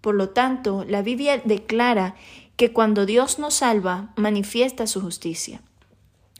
Por 0.00 0.14
lo 0.14 0.30
tanto, 0.30 0.84
la 0.84 1.02
Biblia 1.02 1.40
declara 1.44 2.16
que 2.56 2.72
cuando 2.72 3.06
Dios 3.06 3.38
nos 3.38 3.54
salva, 3.54 4.12
manifiesta 4.16 4.86
su 4.86 5.00
justicia. 5.00 5.62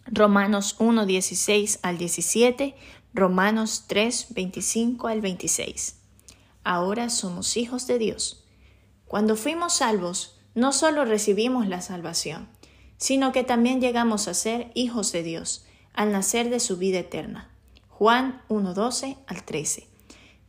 Romanos 0.07 0.77
1, 0.79 1.07
16 1.07 1.79
al 1.83 1.97
17, 1.97 2.75
Romanos 3.15 3.85
3, 3.87 4.27
25 4.31 5.07
al 5.07 5.21
26. 5.21 5.97
Ahora 6.65 7.09
somos 7.09 7.57
hijos 7.57 7.87
de 7.87 7.99
Dios. 7.99 8.45
Cuando 9.07 9.37
fuimos 9.37 9.75
salvos, 9.75 10.39
no 10.55 10.73
solo 10.73 11.05
recibimos 11.05 11.69
la 11.69 11.81
salvación, 11.81 12.49
sino 13.01 13.33
que 13.33 13.43
también 13.43 13.81
llegamos 13.81 14.29
a 14.29 14.35
ser 14.35 14.71
hijos 14.75 15.11
de 15.11 15.23
Dios 15.25 15.65
al 15.95 16.13
nacer 16.13 16.51
de 16.51 16.61
su 16.61 16.77
vida 16.77 16.99
eterna. 17.01 17.51
Juan 17.89 18.43
1, 18.49 18.75
12 18.75 19.17
al 19.27 19.43
13. 19.43 19.89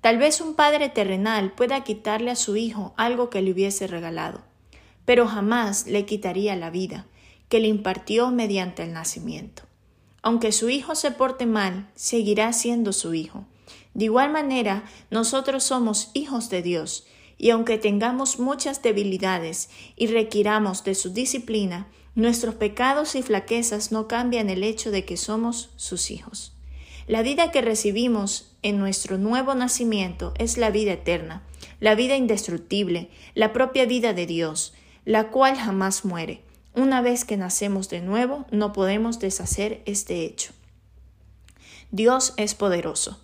Tal 0.02 0.18
vez 0.18 0.42
un 0.42 0.56
padre 0.56 0.90
terrenal 0.90 1.54
pueda 1.54 1.84
quitarle 1.84 2.30
a 2.30 2.36
su 2.36 2.58
hijo 2.58 2.94
algo 2.98 3.30
que 3.30 3.42
le 3.42 3.52
hubiese 3.52 3.88
regalado, 3.88 4.42
pero 5.06 5.28
jamás 5.28 5.88
le 5.88 6.06
quitaría 6.06 6.56
la 6.58 6.70
vida, 6.70 7.08
que 7.48 7.60
le 7.60 7.68
impartió 7.68 8.32
mediante 8.32 8.84
el 8.84 8.94
nacimiento. 8.94 9.64
Aunque 10.22 10.52
su 10.52 10.70
hijo 10.70 10.94
se 10.94 11.12
porte 11.12 11.46
mal, 11.46 11.90
seguirá 11.96 12.52
siendo 12.52 12.92
su 12.94 13.14
hijo. 13.14 13.46
De 13.94 14.06
igual 14.06 14.30
manera, 14.32 14.84
nosotros 15.10 15.64
somos 15.64 16.12
hijos 16.14 16.50
de 16.50 16.62
Dios, 16.62 17.08
y 17.38 17.50
aunque 17.50 17.78
tengamos 17.78 18.40
muchas 18.40 18.82
debilidades 18.82 19.70
y 19.96 20.08
requiramos 20.08 20.84
de 20.84 20.96
su 20.96 21.12
disciplina, 21.12 21.88
nuestros 22.16 22.56
pecados 22.56 23.16
y 23.16 23.24
flaquezas 23.24 23.92
no 23.92 24.08
cambian 24.08 24.50
el 24.50 24.64
hecho 24.64 24.92
de 24.92 25.06
que 25.06 25.18
somos 25.18 25.70
sus 25.76 26.12
hijos. 26.12 26.54
La 27.08 27.22
vida 27.24 27.52
que 27.52 27.62
recibimos 27.62 28.52
en 28.62 28.78
nuestro 28.78 29.18
nuevo 29.18 29.56
nacimiento 29.56 30.34
es 30.38 30.58
la 30.58 30.70
vida 30.70 30.94
eterna, 30.94 31.44
la 31.80 31.96
vida 31.96 32.16
indestructible, 32.16 33.10
la 33.34 33.54
propia 33.54 33.86
vida 33.86 34.14
de 34.14 34.26
Dios, 34.26 34.74
la 35.06 35.30
cual 35.30 35.58
jamás 35.58 36.06
muere. 36.06 36.42
Una 36.74 37.02
vez 37.02 37.26
que 37.26 37.38
nacemos 37.38 37.90
de 37.90 38.02
nuevo, 38.02 38.46
no 38.52 38.72
podemos 38.72 39.20
deshacer 39.20 39.82
este 39.86 40.26
hecho. 40.26 40.54
Dios 41.92 42.34
es 42.38 42.56
poderoso. 42.56 43.20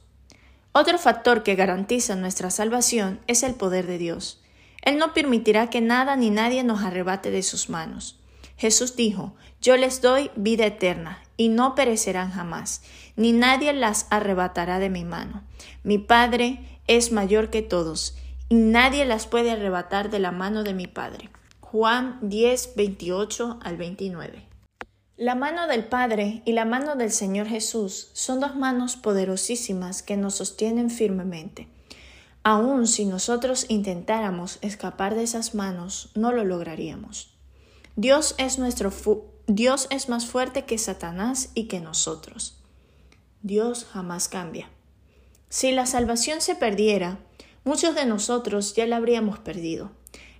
Otro 0.73 0.97
factor 0.97 1.43
que 1.43 1.55
garantiza 1.55 2.15
nuestra 2.15 2.49
salvación 2.49 3.21
es 3.27 3.43
el 3.43 3.55
poder 3.55 3.87
de 3.87 3.97
Dios. 3.97 4.41
Él 4.81 4.97
no 4.97 5.13
permitirá 5.13 5.69
que 5.69 5.81
nada 5.81 6.15
ni 6.15 6.29
nadie 6.29 6.63
nos 6.63 6.81
arrebate 6.81 7.31
de 7.31 7.43
sus 7.43 7.69
manos. 7.69 8.19
Jesús 8.57 8.95
dijo, 8.95 9.35
Yo 9.61 9.77
les 9.77 10.01
doy 10.01 10.31
vida 10.35 10.65
eterna, 10.65 11.23
y 11.37 11.49
no 11.49 11.75
perecerán 11.75 12.31
jamás, 12.31 12.81
ni 13.15 13.31
nadie 13.31 13.71
las 13.73 14.07
arrebatará 14.09 14.79
de 14.79 14.89
mi 14.89 15.05
mano. 15.05 15.43
Mi 15.83 15.99
Padre 15.99 16.81
es 16.87 17.11
mayor 17.11 17.49
que 17.49 17.61
todos, 17.61 18.17
y 18.49 18.55
nadie 18.55 19.05
las 19.05 19.27
puede 19.27 19.51
arrebatar 19.51 20.09
de 20.09 20.19
la 20.19 20.31
mano 20.31 20.63
de 20.63 20.73
mi 20.73 20.87
Padre. 20.87 21.29
Juan 21.59 22.17
10, 22.21 22.73
28 22.75 23.59
al 23.61 23.77
29. 23.77 24.47
La 25.17 25.35
mano 25.35 25.67
del 25.67 25.85
Padre 25.85 26.41
y 26.45 26.53
la 26.53 26.63
mano 26.63 26.95
del 26.95 27.11
Señor 27.11 27.47
Jesús 27.47 28.09
son 28.13 28.39
dos 28.39 28.55
manos 28.55 28.95
poderosísimas 28.95 30.03
que 30.03 30.15
nos 30.15 30.35
sostienen 30.35 30.89
firmemente. 30.89 31.67
Aun 32.43 32.87
si 32.87 33.05
nosotros 33.05 33.65
intentáramos 33.67 34.59
escapar 34.61 35.15
de 35.15 35.23
esas 35.23 35.55
manos, 35.55 36.11
no 36.15 36.31
lo 36.31 36.45
lograríamos. 36.45 37.36
Dios 37.99 38.35
es 38.37 38.59
nuestro 38.59 38.93
Dios 39.47 39.87
es 39.89 40.07
más 40.07 40.27
fuerte 40.27 40.65
que 40.65 40.77
Satanás 40.77 41.49
y 41.55 41.63
que 41.63 41.79
nosotros. 41.79 42.61
Dios 43.41 43.87
jamás 43.91 44.27
cambia. 44.27 44.69
Si 45.49 45.71
la 45.71 45.87
salvación 45.87 46.39
se 46.41 46.53
perdiera, 46.53 47.17
muchos 47.63 47.95
de 47.95 48.05
nosotros 48.05 48.75
ya 48.75 48.85
la 48.85 48.97
habríamos 48.97 49.39
perdido. 49.39 49.89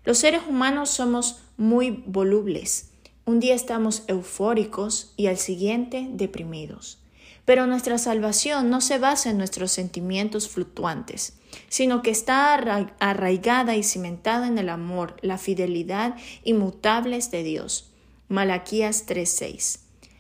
Los 0.06 0.20
seres 0.20 0.44
humanos 0.48 0.92
somos 0.92 1.40
muy 1.58 2.04
volubles. 2.06 2.92
Un 3.26 3.40
día 3.40 3.56
estamos 3.56 4.04
eufóricos 4.06 5.16
y 5.18 5.26
al 5.26 5.38
siguiente 5.38 6.08
deprimidos. 6.12 7.00
Pero 7.48 7.66
nuestra 7.66 7.98
salvación 7.98 8.70
no 8.70 8.82
se 8.82 8.98
basa 8.98 9.30
en 9.30 9.38
nuestros 9.38 9.72
sentimientos 9.72 10.50
fluctuantes, 10.50 11.38
sino 11.70 12.02
que 12.02 12.12
está 12.12 12.54
arraigada 13.00 13.78
y 13.78 13.84
cimentada 13.84 14.48
en 14.48 14.58
el 14.58 14.68
amor, 14.68 15.16
la 15.22 15.38
fidelidad 15.38 16.18
inmutables 16.44 17.32
de 17.32 17.44
Dios. 17.44 17.90
Malaquías 18.28 19.06
3:6. 19.08 19.80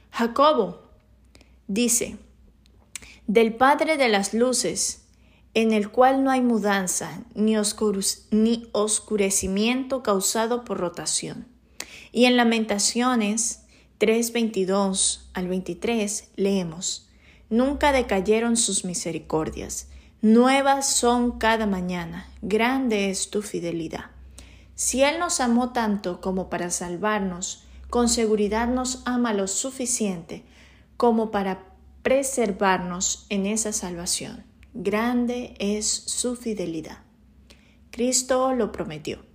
Jacobo 0.09 0.83
dice, 1.67 2.17
del 3.27 3.55
Padre 3.55 3.97
de 3.97 4.07
las 4.07 4.33
Luces, 4.33 5.01
en 5.53 5.73
el 5.73 5.91
cual 5.91 6.23
no 6.23 6.31
hay 6.31 6.39
mudanza 6.39 7.25
ni, 7.35 7.55
ni 8.31 8.69
oscurecimiento 8.71 10.01
causado 10.01 10.63
por 10.63 10.77
rotación. 10.77 11.45
Y 12.13 12.23
en 12.23 12.37
Lamentaciones 12.37 13.63
3:22 13.99 15.29
al 15.33 15.49
23 15.49 16.29
leemos, 16.37 17.06
Nunca 17.49 17.91
decayeron 17.91 18.57
sus 18.57 18.83
misericordias, 18.83 19.87
nuevas 20.21 20.87
son 20.87 21.39
cada 21.39 21.65
mañana, 21.65 22.27
grande 22.41 23.09
es 23.09 23.29
tu 23.29 23.41
fidelidad. 23.41 24.11
Si 24.75 25.01
Él 25.03 25.17
nos 25.19 25.39
amó 25.39 25.71
tanto 25.71 26.21
como 26.21 26.49
para 26.49 26.69
salvarnos, 26.69 27.63
con 27.89 28.09
seguridad 28.09 28.67
nos 28.67 29.01
ama 29.05 29.33
lo 29.33 29.47
suficiente 29.47 30.43
como 30.97 31.31
para 31.31 31.63
preservarnos 32.03 33.25
en 33.29 33.45
esa 33.45 33.71
salvación. 33.73 34.43
Grande 34.73 35.55
es 35.59 35.87
su 35.87 36.35
fidelidad. 36.35 36.99
Cristo 37.91 38.53
lo 38.53 38.71
prometió. 38.71 39.25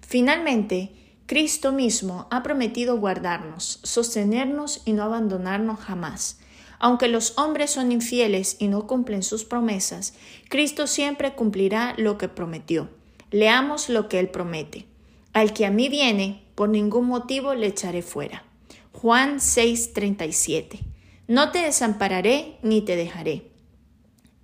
Finalmente, 0.00 0.92
Cristo 1.26 1.72
mismo 1.72 2.28
ha 2.30 2.42
prometido 2.42 2.98
guardarnos, 2.98 3.80
sostenernos 3.82 4.82
y 4.84 4.92
no 4.92 5.02
abandonarnos 5.02 5.80
jamás. 5.80 6.38
Aunque 6.78 7.08
los 7.08 7.38
hombres 7.38 7.70
son 7.70 7.92
infieles 7.92 8.56
y 8.58 8.68
no 8.68 8.86
cumplen 8.86 9.22
sus 9.22 9.44
promesas, 9.44 10.14
Cristo 10.48 10.86
siempre 10.86 11.34
cumplirá 11.34 11.94
lo 11.96 12.18
que 12.18 12.28
prometió. 12.28 12.88
Leamos 13.30 13.88
lo 13.88 14.08
que 14.08 14.18
Él 14.18 14.28
promete. 14.28 14.86
Al 15.32 15.52
que 15.52 15.66
a 15.66 15.70
mí 15.70 15.88
viene, 15.88 16.44
por 16.54 16.68
ningún 16.68 17.06
motivo 17.06 17.54
le 17.54 17.66
echaré 17.66 18.02
fuera. 18.02 18.44
Juan 18.92 19.40
6:37. 19.40 20.80
No 21.28 21.50
te 21.50 21.58
desampararé 21.58 22.58
ni 22.62 22.82
te 22.82 22.96
dejaré. 22.96 23.50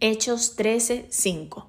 Hechos 0.01 0.57
13:5. 0.57 1.67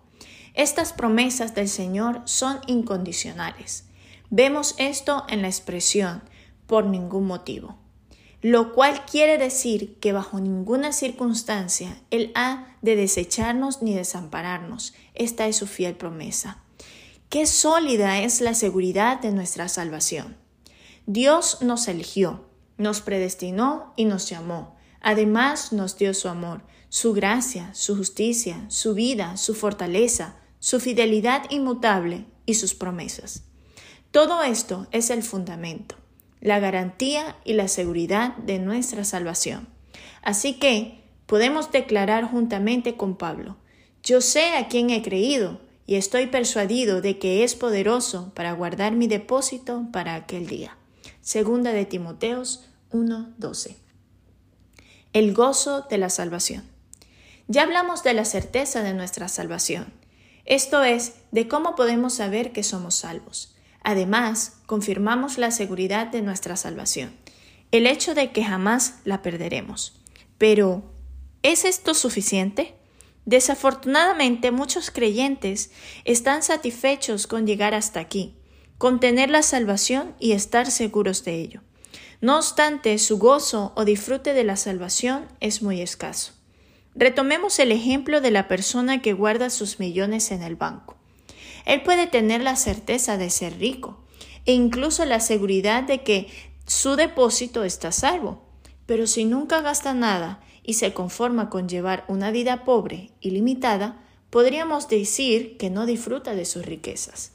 Estas 0.53 0.91
promesas 0.91 1.55
del 1.55 1.70
Señor 1.70 2.22
son 2.25 2.60
incondicionales. 2.67 3.86
Vemos 4.29 4.75
esto 4.77 5.25
en 5.29 5.41
la 5.41 5.48
expresión 5.48 6.24
por 6.67 6.86
ningún 6.86 7.25
motivo, 7.25 7.77
lo 8.43 8.73
cual 8.73 9.05
quiere 9.05 9.39
decir 9.39 9.97
que 10.00 10.13
bajo 10.13 10.39
ninguna 10.39 10.93
circunstancia 10.93 12.00
Él 12.12 12.31
ha 12.35 12.77
de 12.83 12.95
desecharnos 12.95 13.81
ni 13.81 13.95
desampararnos. 13.95 14.93
Esta 15.15 15.47
es 15.47 15.55
su 15.55 15.65
fiel 15.65 15.95
promesa. 15.95 16.62
Qué 17.29 17.47
sólida 17.47 18.19
es 18.19 18.39
la 18.41 18.53
seguridad 18.53 19.19
de 19.19 19.31
nuestra 19.31 19.67
salvación. 19.67 20.38
Dios 21.07 21.63
nos 21.63 21.88
eligió, 21.88 22.45
nos 22.77 23.01
predestinó 23.01 23.93
y 23.95 24.05
nos 24.05 24.29
llamó. 24.29 24.75
Además 25.01 25.73
nos 25.73 25.97
dio 25.97 26.13
su 26.13 26.29
amor 26.29 26.62
su 26.93 27.13
gracia, 27.13 27.73
su 27.73 27.97
justicia, 27.97 28.65
su 28.69 28.93
vida, 28.93 29.35
su 29.35 29.55
fortaleza, 29.55 30.35
su 30.59 30.79
fidelidad 30.79 31.50
inmutable 31.50 32.27
y 32.45 32.53
sus 32.53 32.75
promesas. 32.75 33.45
Todo 34.12 34.43
esto 34.43 34.85
es 34.91 35.09
el 35.09 35.23
fundamento, 35.23 35.95
la 36.43 36.59
garantía 36.59 37.38
y 37.45 37.53
la 37.53 37.69
seguridad 37.69 38.35
de 38.35 38.59
nuestra 38.59 39.05
salvación. 39.05 39.69
Así 40.21 40.55
que 40.59 41.01
podemos 41.25 41.71
declarar 41.71 42.25
juntamente 42.25 42.97
con 42.97 43.15
Pablo, 43.15 43.55
yo 44.03 44.19
sé 44.19 44.57
a 44.57 44.67
quién 44.67 44.89
he 44.89 45.01
creído 45.01 45.62
y 45.88 45.95
estoy 45.95 46.27
persuadido 46.27 47.00
de 47.00 47.17
que 47.17 47.45
es 47.45 47.55
poderoso 47.55 48.33
para 48.35 48.51
guardar 48.51 48.91
mi 48.91 49.07
depósito 49.07 49.88
para 49.93 50.15
aquel 50.15 50.47
día. 50.47 50.77
Segunda 51.21 51.71
de 51.71 51.85
Timoteos 51.85 52.65
1:12. 52.91 53.77
El 55.13 55.33
gozo 55.33 55.85
de 55.89 55.97
la 55.97 56.09
salvación. 56.09 56.63
Ya 57.47 57.63
hablamos 57.63 58.03
de 58.03 58.13
la 58.13 58.25
certeza 58.25 58.84
de 58.84 58.93
nuestra 58.93 59.29
salvación, 59.29 59.93
esto 60.43 60.84
es, 60.84 61.13
de 61.32 61.47
cómo 61.47 61.75
podemos 61.75 62.15
saber 62.15 62.51
que 62.51 62.63
somos 62.63 62.95
salvos. 62.95 63.52
Además, 63.84 64.58
confirmamos 64.65 65.38
la 65.38 65.52
seguridad 65.52 66.08
de 66.08 66.22
nuestra 66.22 66.56
salvación, 66.56 67.13
el 67.72 67.86
hecho 67.86 68.15
de 68.15 68.32
que 68.32 68.43
jamás 68.43 68.96
la 69.04 69.22
perderemos. 69.22 70.02
Pero, 70.38 70.84
¿es 71.41 71.65
esto 71.65 71.93
suficiente? 71.93 72.76
Desafortunadamente, 73.26 74.52
muchos 74.52 74.91
creyentes 74.91 75.72
están 76.06 76.43
satisfechos 76.43 77.28
con 77.28 77.46
llegar 77.46 77.74
hasta 77.74 78.00
aquí, 78.00 78.36
con 78.78 79.00
tener 79.00 79.30
la 79.30 79.43
salvación 79.43 80.15
y 80.19 80.32
estar 80.32 80.69
seguros 80.69 81.24
de 81.24 81.36
ello. 81.36 81.62
No 82.22 82.38
obstante, 82.38 82.98
su 83.00 83.17
gozo 83.17 83.74
o 83.76 83.86
disfrute 83.86 84.34
de 84.34 84.46
la 84.46 84.56
salvación 84.56 85.28
es 85.41 85.62
muy 85.62 85.82
escaso. 85.82 86.34
Retomemos 86.96 87.60
el 87.60 87.72
ejemplo 87.72 88.22
de 88.22 88.32
la 88.32 88.48
persona 88.48 89.02
que 89.02 89.13
guarda 89.13 89.50
sus 89.50 89.80
millones 89.80 90.32
en 90.32 90.41
el 90.41 90.56
banco. 90.56 90.98
Él 91.65 91.82
puede 91.84 92.08
tener 92.08 92.41
la 92.41 92.56
certeza 92.56 93.17
de 93.17 93.30
ser 93.30 93.58
rico 93.58 93.99
e 94.45 94.54
incluso 94.54 95.06
la 95.06 95.19
seguridad 95.19 95.84
de 95.84 96.04
que 96.04 96.28
su 96.65 96.95
depósito 96.95 97.63
está 97.63 97.91
salvo. 97.91 98.41
Pero 98.86 99.08
si 99.08 99.26
nunca 99.26 99.62
gasta 99.62 99.93
nada 99.93 100.41
y 100.63 100.73
se 100.73 100.93
conforma 100.93 101.49
con 101.49 101.69
llevar 101.69 102.06
una 102.08 102.32
vida 102.32 102.63
pobre 102.63 103.12
y 103.21 103.32
limitada, 103.32 104.02
podríamos 104.30 104.89
decir 104.89 105.58
que 105.58 105.69
no 105.69 105.86
disfruta 105.86 106.36
de 106.36 106.45
sus 106.45 106.65
riquezas. 106.65 107.32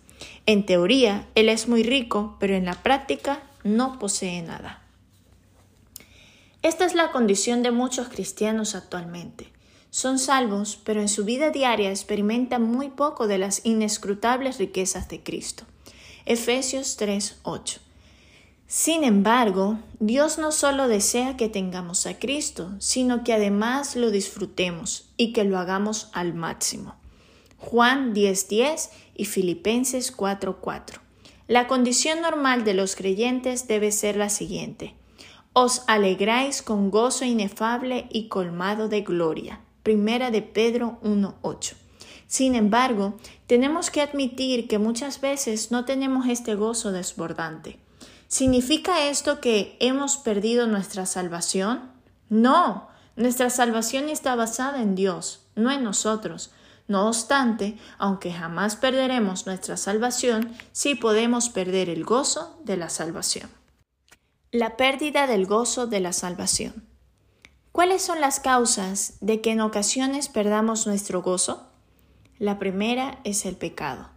En 0.46 0.66
teoría, 0.66 1.28
él 1.34 1.48
es 1.48 1.68
muy 1.68 1.82
rico, 1.82 2.36
pero 2.40 2.54
en 2.54 2.64
la 2.64 2.82
práctica 2.82 3.42
no 3.64 3.98
posee 3.98 4.42
nada. 4.42 4.82
Esta 6.62 6.84
es 6.84 6.94
la 6.94 7.12
condición 7.12 7.62
de 7.62 7.70
muchos 7.70 8.08
cristianos 8.08 8.74
actualmente. 8.74 9.52
Son 9.90 10.18
salvos, 10.18 10.78
pero 10.84 11.00
en 11.00 11.08
su 11.08 11.24
vida 11.24 11.50
diaria 11.50 11.90
experimentan 11.90 12.62
muy 12.62 12.90
poco 12.90 13.26
de 13.26 13.38
las 13.38 13.64
inescrutables 13.64 14.58
riquezas 14.58 15.08
de 15.08 15.22
Cristo. 15.22 15.64
Efesios 16.26 16.96
3:8. 16.98 17.80
Sin 18.66 19.02
embargo, 19.02 19.78
Dios 19.98 20.36
no 20.36 20.52
solo 20.52 20.88
desea 20.88 21.38
que 21.38 21.48
tengamos 21.48 22.06
a 22.06 22.18
Cristo, 22.18 22.74
sino 22.78 23.24
que 23.24 23.32
además 23.32 23.96
lo 23.96 24.10
disfrutemos 24.10 25.08
y 25.16 25.32
que 25.32 25.44
lo 25.44 25.58
hagamos 25.58 26.10
al 26.12 26.34
máximo. 26.34 26.96
Juan 27.56 28.12
10:10 28.12 28.90
y 29.14 29.24
Filipenses 29.24 30.12
4:4. 30.14 31.00
La 31.46 31.66
condición 31.66 32.20
normal 32.20 32.64
de 32.64 32.74
los 32.74 32.94
creyentes 32.94 33.66
debe 33.68 33.90
ser 33.90 34.16
la 34.16 34.28
siguiente 34.28 34.94
os 35.60 35.82
alegráis 35.88 36.62
con 36.62 36.88
gozo 36.88 37.24
inefable 37.24 38.06
y 38.10 38.28
colmado 38.28 38.88
de 38.88 39.00
gloria. 39.00 39.60
Primera 39.88 40.30
de 40.30 40.42
Pedro 40.42 40.98
1.8. 41.02 41.72
Sin 42.26 42.54
embargo, 42.54 43.16
tenemos 43.46 43.90
que 43.90 44.02
admitir 44.02 44.68
que 44.68 44.78
muchas 44.78 45.22
veces 45.22 45.70
no 45.70 45.86
tenemos 45.86 46.26
este 46.26 46.54
gozo 46.56 46.92
desbordante. 46.92 47.80
¿Significa 48.26 49.08
esto 49.08 49.40
que 49.40 49.78
hemos 49.80 50.18
perdido 50.18 50.66
nuestra 50.66 51.06
salvación? 51.06 51.90
No, 52.28 52.90
nuestra 53.16 53.48
salvación 53.48 54.10
está 54.10 54.36
basada 54.36 54.82
en 54.82 54.94
Dios, 54.94 55.46
no 55.54 55.70
en 55.70 55.84
nosotros. 55.84 56.50
No 56.86 57.08
obstante, 57.08 57.78
aunque 57.96 58.30
jamás 58.30 58.76
perderemos 58.76 59.46
nuestra 59.46 59.78
salvación, 59.78 60.52
sí 60.70 60.96
podemos 60.96 61.48
perder 61.48 61.88
el 61.88 62.04
gozo 62.04 62.60
de 62.62 62.76
la 62.76 62.90
salvación. 62.90 63.48
La 64.52 64.76
pérdida 64.76 65.26
del 65.26 65.46
gozo 65.46 65.86
de 65.86 66.00
la 66.00 66.12
salvación. 66.12 66.87
¿Cuáles 67.78 68.02
son 68.02 68.20
las 68.20 68.40
causas 68.40 69.18
de 69.20 69.40
que 69.40 69.52
en 69.52 69.60
ocasiones 69.60 70.28
perdamos 70.28 70.88
nuestro 70.88 71.22
gozo? 71.22 71.68
La 72.40 72.58
primera 72.58 73.20
es 73.22 73.46
el 73.46 73.54
pecado. 73.54 74.10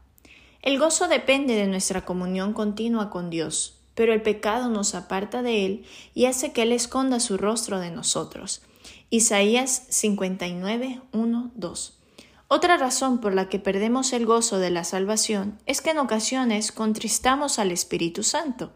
El 0.63 0.80
gozo 0.80 1.08
depende 1.08 1.54
de 1.54 1.67
nuestra 1.67 2.04
comunión 2.04 2.54
continua 2.54 3.12
con 3.12 3.30
Dios, 3.30 3.80
pero 3.93 4.13
el 4.13 4.24
pecado 4.24 4.67
nos 4.69 4.95
aparta 4.95 5.43
de 5.43 5.67
Él 5.67 5.86
y 6.15 6.26
hace 6.26 6.54
que 6.54 6.63
Él 6.63 6.71
esconda 6.71 7.19
su 7.19 7.38
rostro 7.38 7.80
de 7.80 7.91
nosotros. 7.91 8.63
Isaías 9.12 9.84
59, 9.89 11.00
1, 11.12 11.52
2. 11.54 12.00
Otra 12.47 12.78
razón 12.78 13.21
por 13.21 13.36
la 13.36 13.47
que 13.47 13.60
perdemos 13.60 14.12
el 14.13 14.26
gozo 14.26 14.58
de 14.58 14.71
la 14.71 14.84
salvación 14.86 15.60
es 15.67 15.82
que 15.82 15.91
en 15.91 16.00
ocasiones 16.00 16.71
contristamos 16.71 17.60
al 17.60 17.71
Espíritu 17.71 18.24
Santo. 18.24 18.71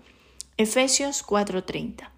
Efesios 0.58 1.26
4:30. 1.26 2.12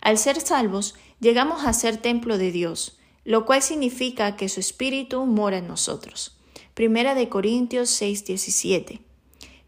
Al 0.00 0.18
ser 0.18 0.40
salvos, 0.40 0.96
llegamos 1.22 1.64
a 1.64 1.72
ser 1.72 1.98
templo 1.98 2.36
de 2.36 2.50
Dios, 2.50 2.98
lo 3.24 3.46
cual 3.46 3.62
significa 3.62 4.34
que 4.34 4.48
su 4.48 4.58
Espíritu 4.58 5.24
mora 5.24 5.58
en 5.58 5.68
nosotros. 5.68 6.36
Primera 6.74 7.14
de 7.14 7.28
Corintios 7.28 7.90
6:17. 7.90 9.00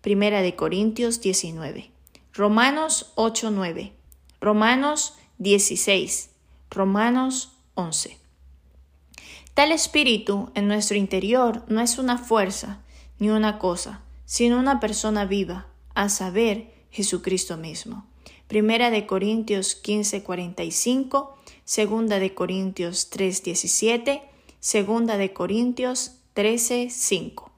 Primera 0.00 0.42
de 0.42 0.56
Corintios 0.56 1.20
19. 1.20 1.92
Romanos 2.32 3.12
8:9. 3.14 3.92
Romanos 4.40 5.14
16. 5.38 6.30
Romanos 6.70 7.52
11. 7.74 8.18
Tal 9.54 9.70
espíritu 9.70 10.50
en 10.56 10.66
nuestro 10.66 10.96
interior 10.96 11.62
no 11.68 11.80
es 11.80 11.98
una 11.98 12.18
fuerza 12.18 12.82
ni 13.20 13.30
una 13.30 13.60
cosa, 13.60 14.02
sino 14.24 14.58
una 14.58 14.80
persona 14.80 15.24
viva, 15.24 15.68
a 15.94 16.08
saber, 16.08 16.74
Jesucristo 16.90 17.56
mismo. 17.56 18.06
Primera 18.48 18.90
de 18.90 19.06
Corintios 19.06 19.80
15:45, 19.80 21.34
Segunda 21.64 22.18
de 22.18 22.34
Corintios 22.34 23.10
3:17, 23.10 24.22
Segunda 24.60 25.16
de 25.16 25.32
Corintios 25.32 26.12
13:5. 26.34 27.50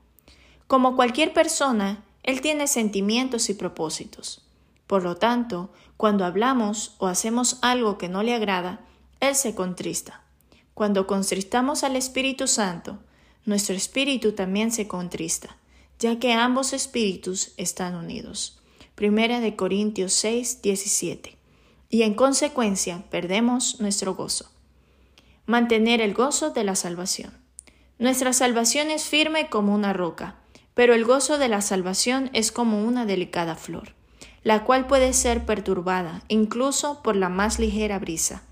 Como 0.66 0.96
cualquier 0.96 1.32
persona, 1.32 2.04
él 2.22 2.40
tiene 2.40 2.66
sentimientos 2.66 3.48
y 3.50 3.54
propósitos. 3.54 4.42
Por 4.86 5.04
lo 5.04 5.16
tanto, 5.16 5.70
cuando 5.96 6.24
hablamos 6.24 6.94
o 6.98 7.06
hacemos 7.06 7.58
algo 7.62 7.98
que 7.98 8.08
no 8.08 8.22
le 8.22 8.34
agrada, 8.34 8.80
Él 9.20 9.34
se 9.34 9.54
contrista. 9.54 10.22
Cuando 10.74 11.06
contristamos 11.06 11.84
al 11.84 11.96
Espíritu 11.96 12.46
Santo, 12.46 12.98
nuestro 13.44 13.74
espíritu 13.74 14.32
también 14.32 14.72
se 14.72 14.86
contrista, 14.86 15.56
ya 15.98 16.18
que 16.18 16.32
ambos 16.32 16.72
espíritus 16.72 17.52
están 17.56 17.94
unidos. 17.94 18.58
Primera 18.94 19.40
de 19.40 19.56
Corintios 19.56 20.12
6, 20.12 20.60
17. 20.62 21.35
Y 21.88 22.02
en 22.02 22.14
consecuencia 22.14 23.04
perdemos 23.10 23.80
nuestro 23.80 24.14
gozo. 24.14 24.50
Mantener 25.46 26.00
el 26.00 26.14
gozo 26.14 26.50
de 26.50 26.64
la 26.64 26.74
salvación. 26.74 27.32
Nuestra 27.98 28.32
salvación 28.32 28.90
es 28.90 29.04
firme 29.04 29.48
como 29.48 29.74
una 29.74 29.92
roca, 29.92 30.36
pero 30.74 30.94
el 30.94 31.04
gozo 31.04 31.38
de 31.38 31.48
la 31.48 31.60
salvación 31.60 32.30
es 32.32 32.52
como 32.52 32.84
una 32.84 33.06
delicada 33.06 33.54
flor 33.54 33.96
la 34.46 34.62
cual 34.62 34.86
puede 34.86 35.12
ser 35.12 35.44
perturbada 35.44 36.22
incluso 36.28 37.02
por 37.02 37.16
la 37.16 37.28
más 37.28 37.58
ligera 37.58 37.98
brisa. 37.98 38.44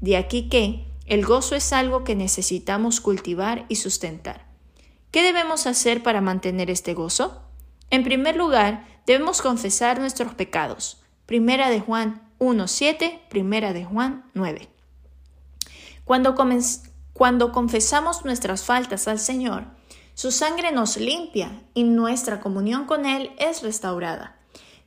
De 0.00 0.16
aquí 0.16 0.48
que 0.48 0.88
el 1.06 1.24
gozo 1.24 1.54
es 1.54 1.72
algo 1.72 2.02
que 2.02 2.16
necesitamos 2.16 3.00
cultivar 3.00 3.64
y 3.68 3.76
sustentar. 3.76 4.44
¿Qué 5.12 5.22
debemos 5.22 5.68
hacer 5.68 6.02
para 6.02 6.20
mantener 6.20 6.68
este 6.68 6.94
gozo? 6.94 7.42
En 7.90 8.02
primer 8.02 8.34
lugar, 8.34 8.88
debemos 9.06 9.40
confesar 9.40 10.00
nuestros 10.00 10.34
pecados. 10.34 11.00
Primera 11.26 11.70
de 11.70 11.78
Juan 11.78 12.25
1.7, 12.38 13.28
primera 13.28 13.72
de 13.72 13.84
Juan 13.84 14.24
9. 14.34 14.68
Cuando, 16.04 16.34
cuando 17.12 17.52
confesamos 17.52 18.24
nuestras 18.24 18.64
faltas 18.64 19.08
al 19.08 19.18
Señor, 19.18 19.64
su 20.14 20.30
sangre 20.30 20.72
nos 20.72 20.96
limpia 20.96 21.62
y 21.74 21.84
nuestra 21.84 22.40
comunión 22.40 22.86
con 22.86 23.06
Él 23.06 23.32
es 23.38 23.62
restaurada. 23.62 24.36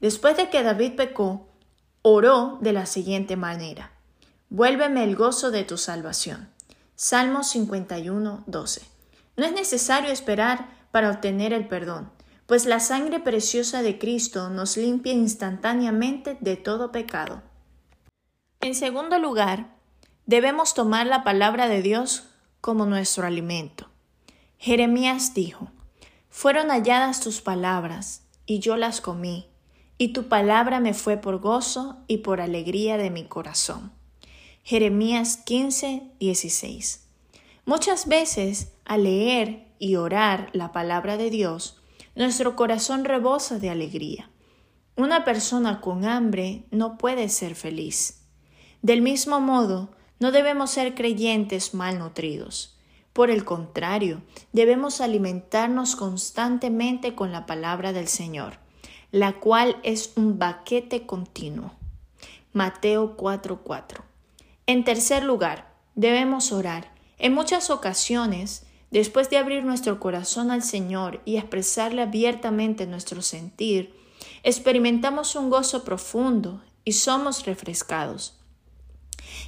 Después 0.01 0.38
de 0.38 0.49
que 0.49 0.63
David 0.63 0.95
pecó, 0.95 1.47
oró 2.01 2.57
de 2.62 2.73
la 2.73 2.85
siguiente 2.85 3.35
manera. 3.35 3.91
Vuélveme 4.49 5.03
el 5.03 5.15
gozo 5.15 5.51
de 5.51 5.63
tu 5.63 5.77
salvación. 5.77 6.49
Salmo 6.95 7.43
51, 7.43 8.43
12. 8.47 8.81
No 9.38 9.45
es 9.45 9.51
necesario 9.53 10.12
esperar 10.12 10.67
para 10.91 11.12
obtener 11.12 11.53
el 11.53 11.67
perdón, 11.67 12.12
pues 12.49 12.65
la 12.65 12.79
sangre 12.79 13.19
preciosa 13.19 13.83
de 13.83 13.99
Cristo 13.99 14.49
nos 14.49 14.75
limpia 14.75 15.13
instantáneamente 15.13 16.35
de 16.41 16.57
todo 16.57 16.91
pecado. 16.91 17.43
En 18.59 18.73
segundo 18.73 19.19
lugar, 19.19 19.75
debemos 20.25 20.73
tomar 20.73 21.05
la 21.05 21.23
palabra 21.23 21.67
de 21.67 21.83
Dios 21.83 22.23
como 22.59 22.88
nuestro 22.88 23.27
alimento. 23.27 23.88
Jeremías 24.57 25.35
dijo, 25.35 25.69
Fueron 26.31 26.69
halladas 26.69 27.19
tus 27.19 27.39
palabras, 27.39 28.23
y 28.47 28.57
yo 28.57 28.77
las 28.77 28.99
comí, 28.99 29.45
y 29.99 30.07
tu 30.07 30.27
palabra 30.27 30.79
me 30.79 30.95
fue 30.95 31.17
por 31.17 31.39
gozo 31.39 31.97
y 32.07 32.17
por 32.17 32.41
alegría 32.41 32.97
de 32.97 33.12
mi 33.12 33.25
corazón. 33.25 33.91
Jeremías 34.63 35.38
15, 35.38 36.13
16. 36.19 37.05
Muchas 37.65 38.07
veces, 38.07 38.71
al 38.85 39.03
leer 39.03 39.67
y 39.77 39.97
orar 39.97 40.49
la 40.53 40.71
palabra 40.71 41.15
de 41.15 41.29
Dios, 41.29 41.79
nuestro 42.19 42.55
corazón 42.55 43.03
rebosa 43.03 43.58
de 43.58 43.71
alegría. 43.71 44.29
Una 44.95 45.25
persona 45.25 45.82
con 45.82 46.05
hambre 46.05 46.65
no 46.69 46.99
puede 46.99 47.29
ser 47.29 47.55
feliz. 47.55 48.27
Del 48.84 49.01
mismo 49.01 49.39
modo, 49.39 49.89
no 50.19 50.32
debemos 50.32 50.69
ser 50.69 50.93
creyentes 50.93 51.73
malnutridos. 51.73 52.77
Por 53.13 53.32
el 53.32 53.43
contrario, 53.43 54.21
debemos 54.53 55.01
alimentarnos 55.01 55.95
constantemente 55.95 57.15
con 57.15 57.32
la 57.32 57.47
palabra 57.47 57.91
del 57.91 58.08
Señor 58.08 58.60
la 59.12 59.39
cual 59.39 59.77
es 59.84 60.13
un 60.15 60.38
baquete 60.38 61.05
continuo. 61.05 61.71
Mateo 62.53 63.17
4:4. 63.17 64.03
En 64.65 64.84
tercer 64.84 65.23
lugar, 65.23 65.73
debemos 65.95 66.51
orar. 66.51 66.93
En 67.17 67.34
muchas 67.34 67.69
ocasiones, 67.69 68.65
después 68.91 69.30
de 69.30 69.38
abrir 69.38 69.63
nuestro 69.63 69.99
corazón 69.99 70.52
al 70.52 70.63
Señor 70.63 71.21
y 71.25 71.38
expresarle 71.38 72.02
abiertamente 72.02 72.88
nuestro 72.88 73.21
sentir, 73.21 73.93
experimentamos 74.43 75.36
un 75.36 75.49
gozo 75.49 75.84
profundo 75.84 76.62
y 76.84 76.93
somos 76.93 77.45
refrescados. 77.45 78.36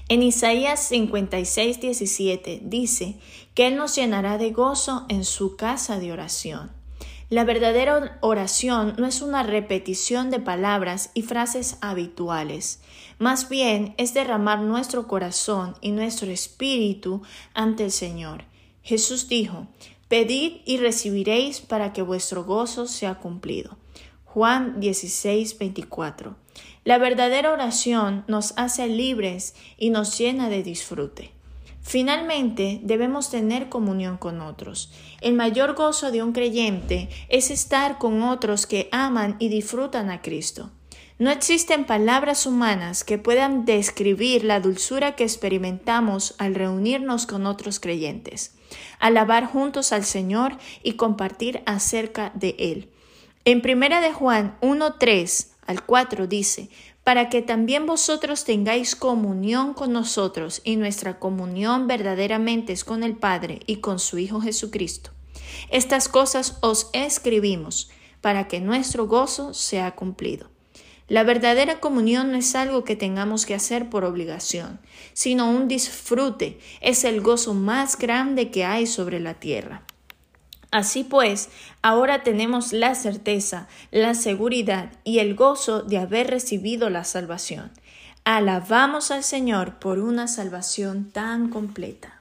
En 0.10 0.22
Isaías 0.22 0.80
56, 0.88 1.82
17 1.82 2.62
dice 2.64 3.18
que 3.54 3.68
Él 3.68 3.78
nos 3.78 3.96
llenará 3.96 4.38
de 4.38 4.52
gozo 4.52 5.06
en 5.10 5.24
su 5.24 5.56
casa 5.56 6.00
de 6.00 6.12
oración. 6.12 6.72
La 7.30 7.46
verdadera 7.46 8.18
oración 8.20 8.96
no 8.98 9.08
es 9.08 9.22
una 9.22 9.42
repetición 9.44 10.32
de 10.32 10.42
palabras 10.42 11.12
y 11.14 11.22
frases 11.22 11.78
habituales, 11.80 12.82
más 13.20 13.48
bien 13.48 13.96
es 13.98 14.14
derramar 14.14 14.60
nuestro 14.60 15.08
corazón 15.08 15.76
y 15.80 15.92
nuestro 15.92 16.30
espíritu 16.30 17.22
ante 17.54 17.86
el 17.86 17.92
Señor. 17.92 18.51
Jesús 18.84 19.28
dijo, 19.28 19.68
Pedid 20.08 20.58
y 20.66 20.78
recibiréis 20.78 21.62
para 21.62 21.94
que 21.94 22.02
vuestro 22.02 22.44
gozo 22.44 22.88
sea 22.88 23.16
cumplido. 23.16 23.78
Juan 24.26 24.80
16, 24.80 25.58
24. 25.58 26.36
La 26.84 26.98
verdadera 26.98 27.52
oración 27.52 28.26
nos 28.28 28.54
hace 28.58 28.88
libres 28.88 29.56
y 29.78 29.90
nos 29.90 30.18
llena 30.18 30.50
de 30.50 30.64
disfrute. 30.64 31.32
Finalmente, 31.82 32.80
debemos 32.84 33.30
tener 33.30 33.70
comunión 33.70 34.18
con 34.18 34.42
otros. 34.42 34.92
El 35.22 35.34
mayor 35.34 35.76
gozo 35.76 36.12
de 36.12 36.24
un 36.24 36.32
creyente 36.32 37.10
es 37.30 37.52
estar 37.52 37.98
con 37.98 38.22
otros 38.24 38.66
que 38.66 38.88
aman 38.92 39.36
y 39.40 39.50
disfrutan 39.50 40.10
a 40.10 40.22
Cristo. 40.22 40.72
No 41.22 41.30
existen 41.30 41.86
palabras 41.86 42.48
humanas 42.48 43.04
que 43.04 43.20
puedan 43.20 43.64
describir 43.64 44.44
la 44.44 44.60
dulzura 44.60 45.16
que 45.16 45.24
experimentamos 45.24 46.34
al 46.40 46.56
reunirnos 46.56 47.28
con 47.28 47.46
otros 47.46 47.80
creyentes, 47.80 48.56
alabar 48.98 49.46
juntos 49.46 49.92
al 49.92 50.04
Señor 50.04 50.58
y 50.82 50.94
compartir 50.94 51.62
acerca 51.68 52.32
de 52.34 52.56
Él. 52.58 52.90
En 53.46 53.62
primera 53.62 54.02
de 54.02 54.12
Juan 54.12 54.58
1.3 54.62 55.50
al 55.68 55.86
4 55.86 56.26
dice, 56.26 56.72
para 57.04 57.30
que 57.30 57.44
también 57.44 57.86
vosotros 57.86 58.44
tengáis 58.44 58.96
comunión 58.96 59.76
con 59.76 59.94
nosotros, 59.94 60.62
y 60.64 60.76
nuestra 60.76 61.20
comunión 61.20 61.86
verdaderamente 61.86 62.74
es 62.74 62.84
con 62.84 63.04
el 63.04 63.16
Padre 63.16 63.60
y 63.68 63.76
con 63.76 64.00
su 64.00 64.18
Hijo 64.18 64.42
Jesucristo. 64.42 65.12
Estas 65.70 66.10
cosas 66.10 66.58
os 66.62 66.90
escribimos, 66.94 67.92
para 68.22 68.48
que 68.48 68.60
nuestro 68.60 69.06
gozo 69.06 69.54
sea 69.54 69.92
cumplido. 69.92 70.51
La 71.12 71.24
verdadera 71.24 71.82
comunión 71.82 72.32
no 72.32 72.38
es 72.38 72.56
algo 72.56 72.86
que 72.86 72.96
tengamos 72.96 73.46
que 73.46 73.54
hacer 73.54 73.90
por 73.90 74.06
obligación, 74.06 74.80
sino 75.12 75.52
un 75.52 75.68
disfrute, 75.68 76.58
es 76.80 77.04
el 77.04 77.20
gozo 77.20 77.54
más 77.54 77.98
grande 77.98 78.50
que 78.50 78.64
hay 78.64 78.88
sobre 78.88 79.20
la 79.20 79.34
tierra. 79.34 79.84
Así 80.72 81.04
pues, 81.04 81.50
ahora 81.82 82.24
tenemos 82.24 82.72
la 82.72 82.96
certeza, 82.96 83.68
la 83.92 84.14
seguridad 84.14 84.94
y 85.04 85.20
el 85.20 85.36
gozo 85.36 85.82
de 85.82 85.98
haber 85.98 86.30
recibido 86.30 86.90
la 86.90 87.04
salvación. 87.04 87.72
Alabamos 88.24 89.12
al 89.12 89.26
Señor 89.26 89.80
por 89.80 90.00
una 90.00 90.30
salvación 90.30 91.12
tan 91.12 91.50
completa. 91.50 92.21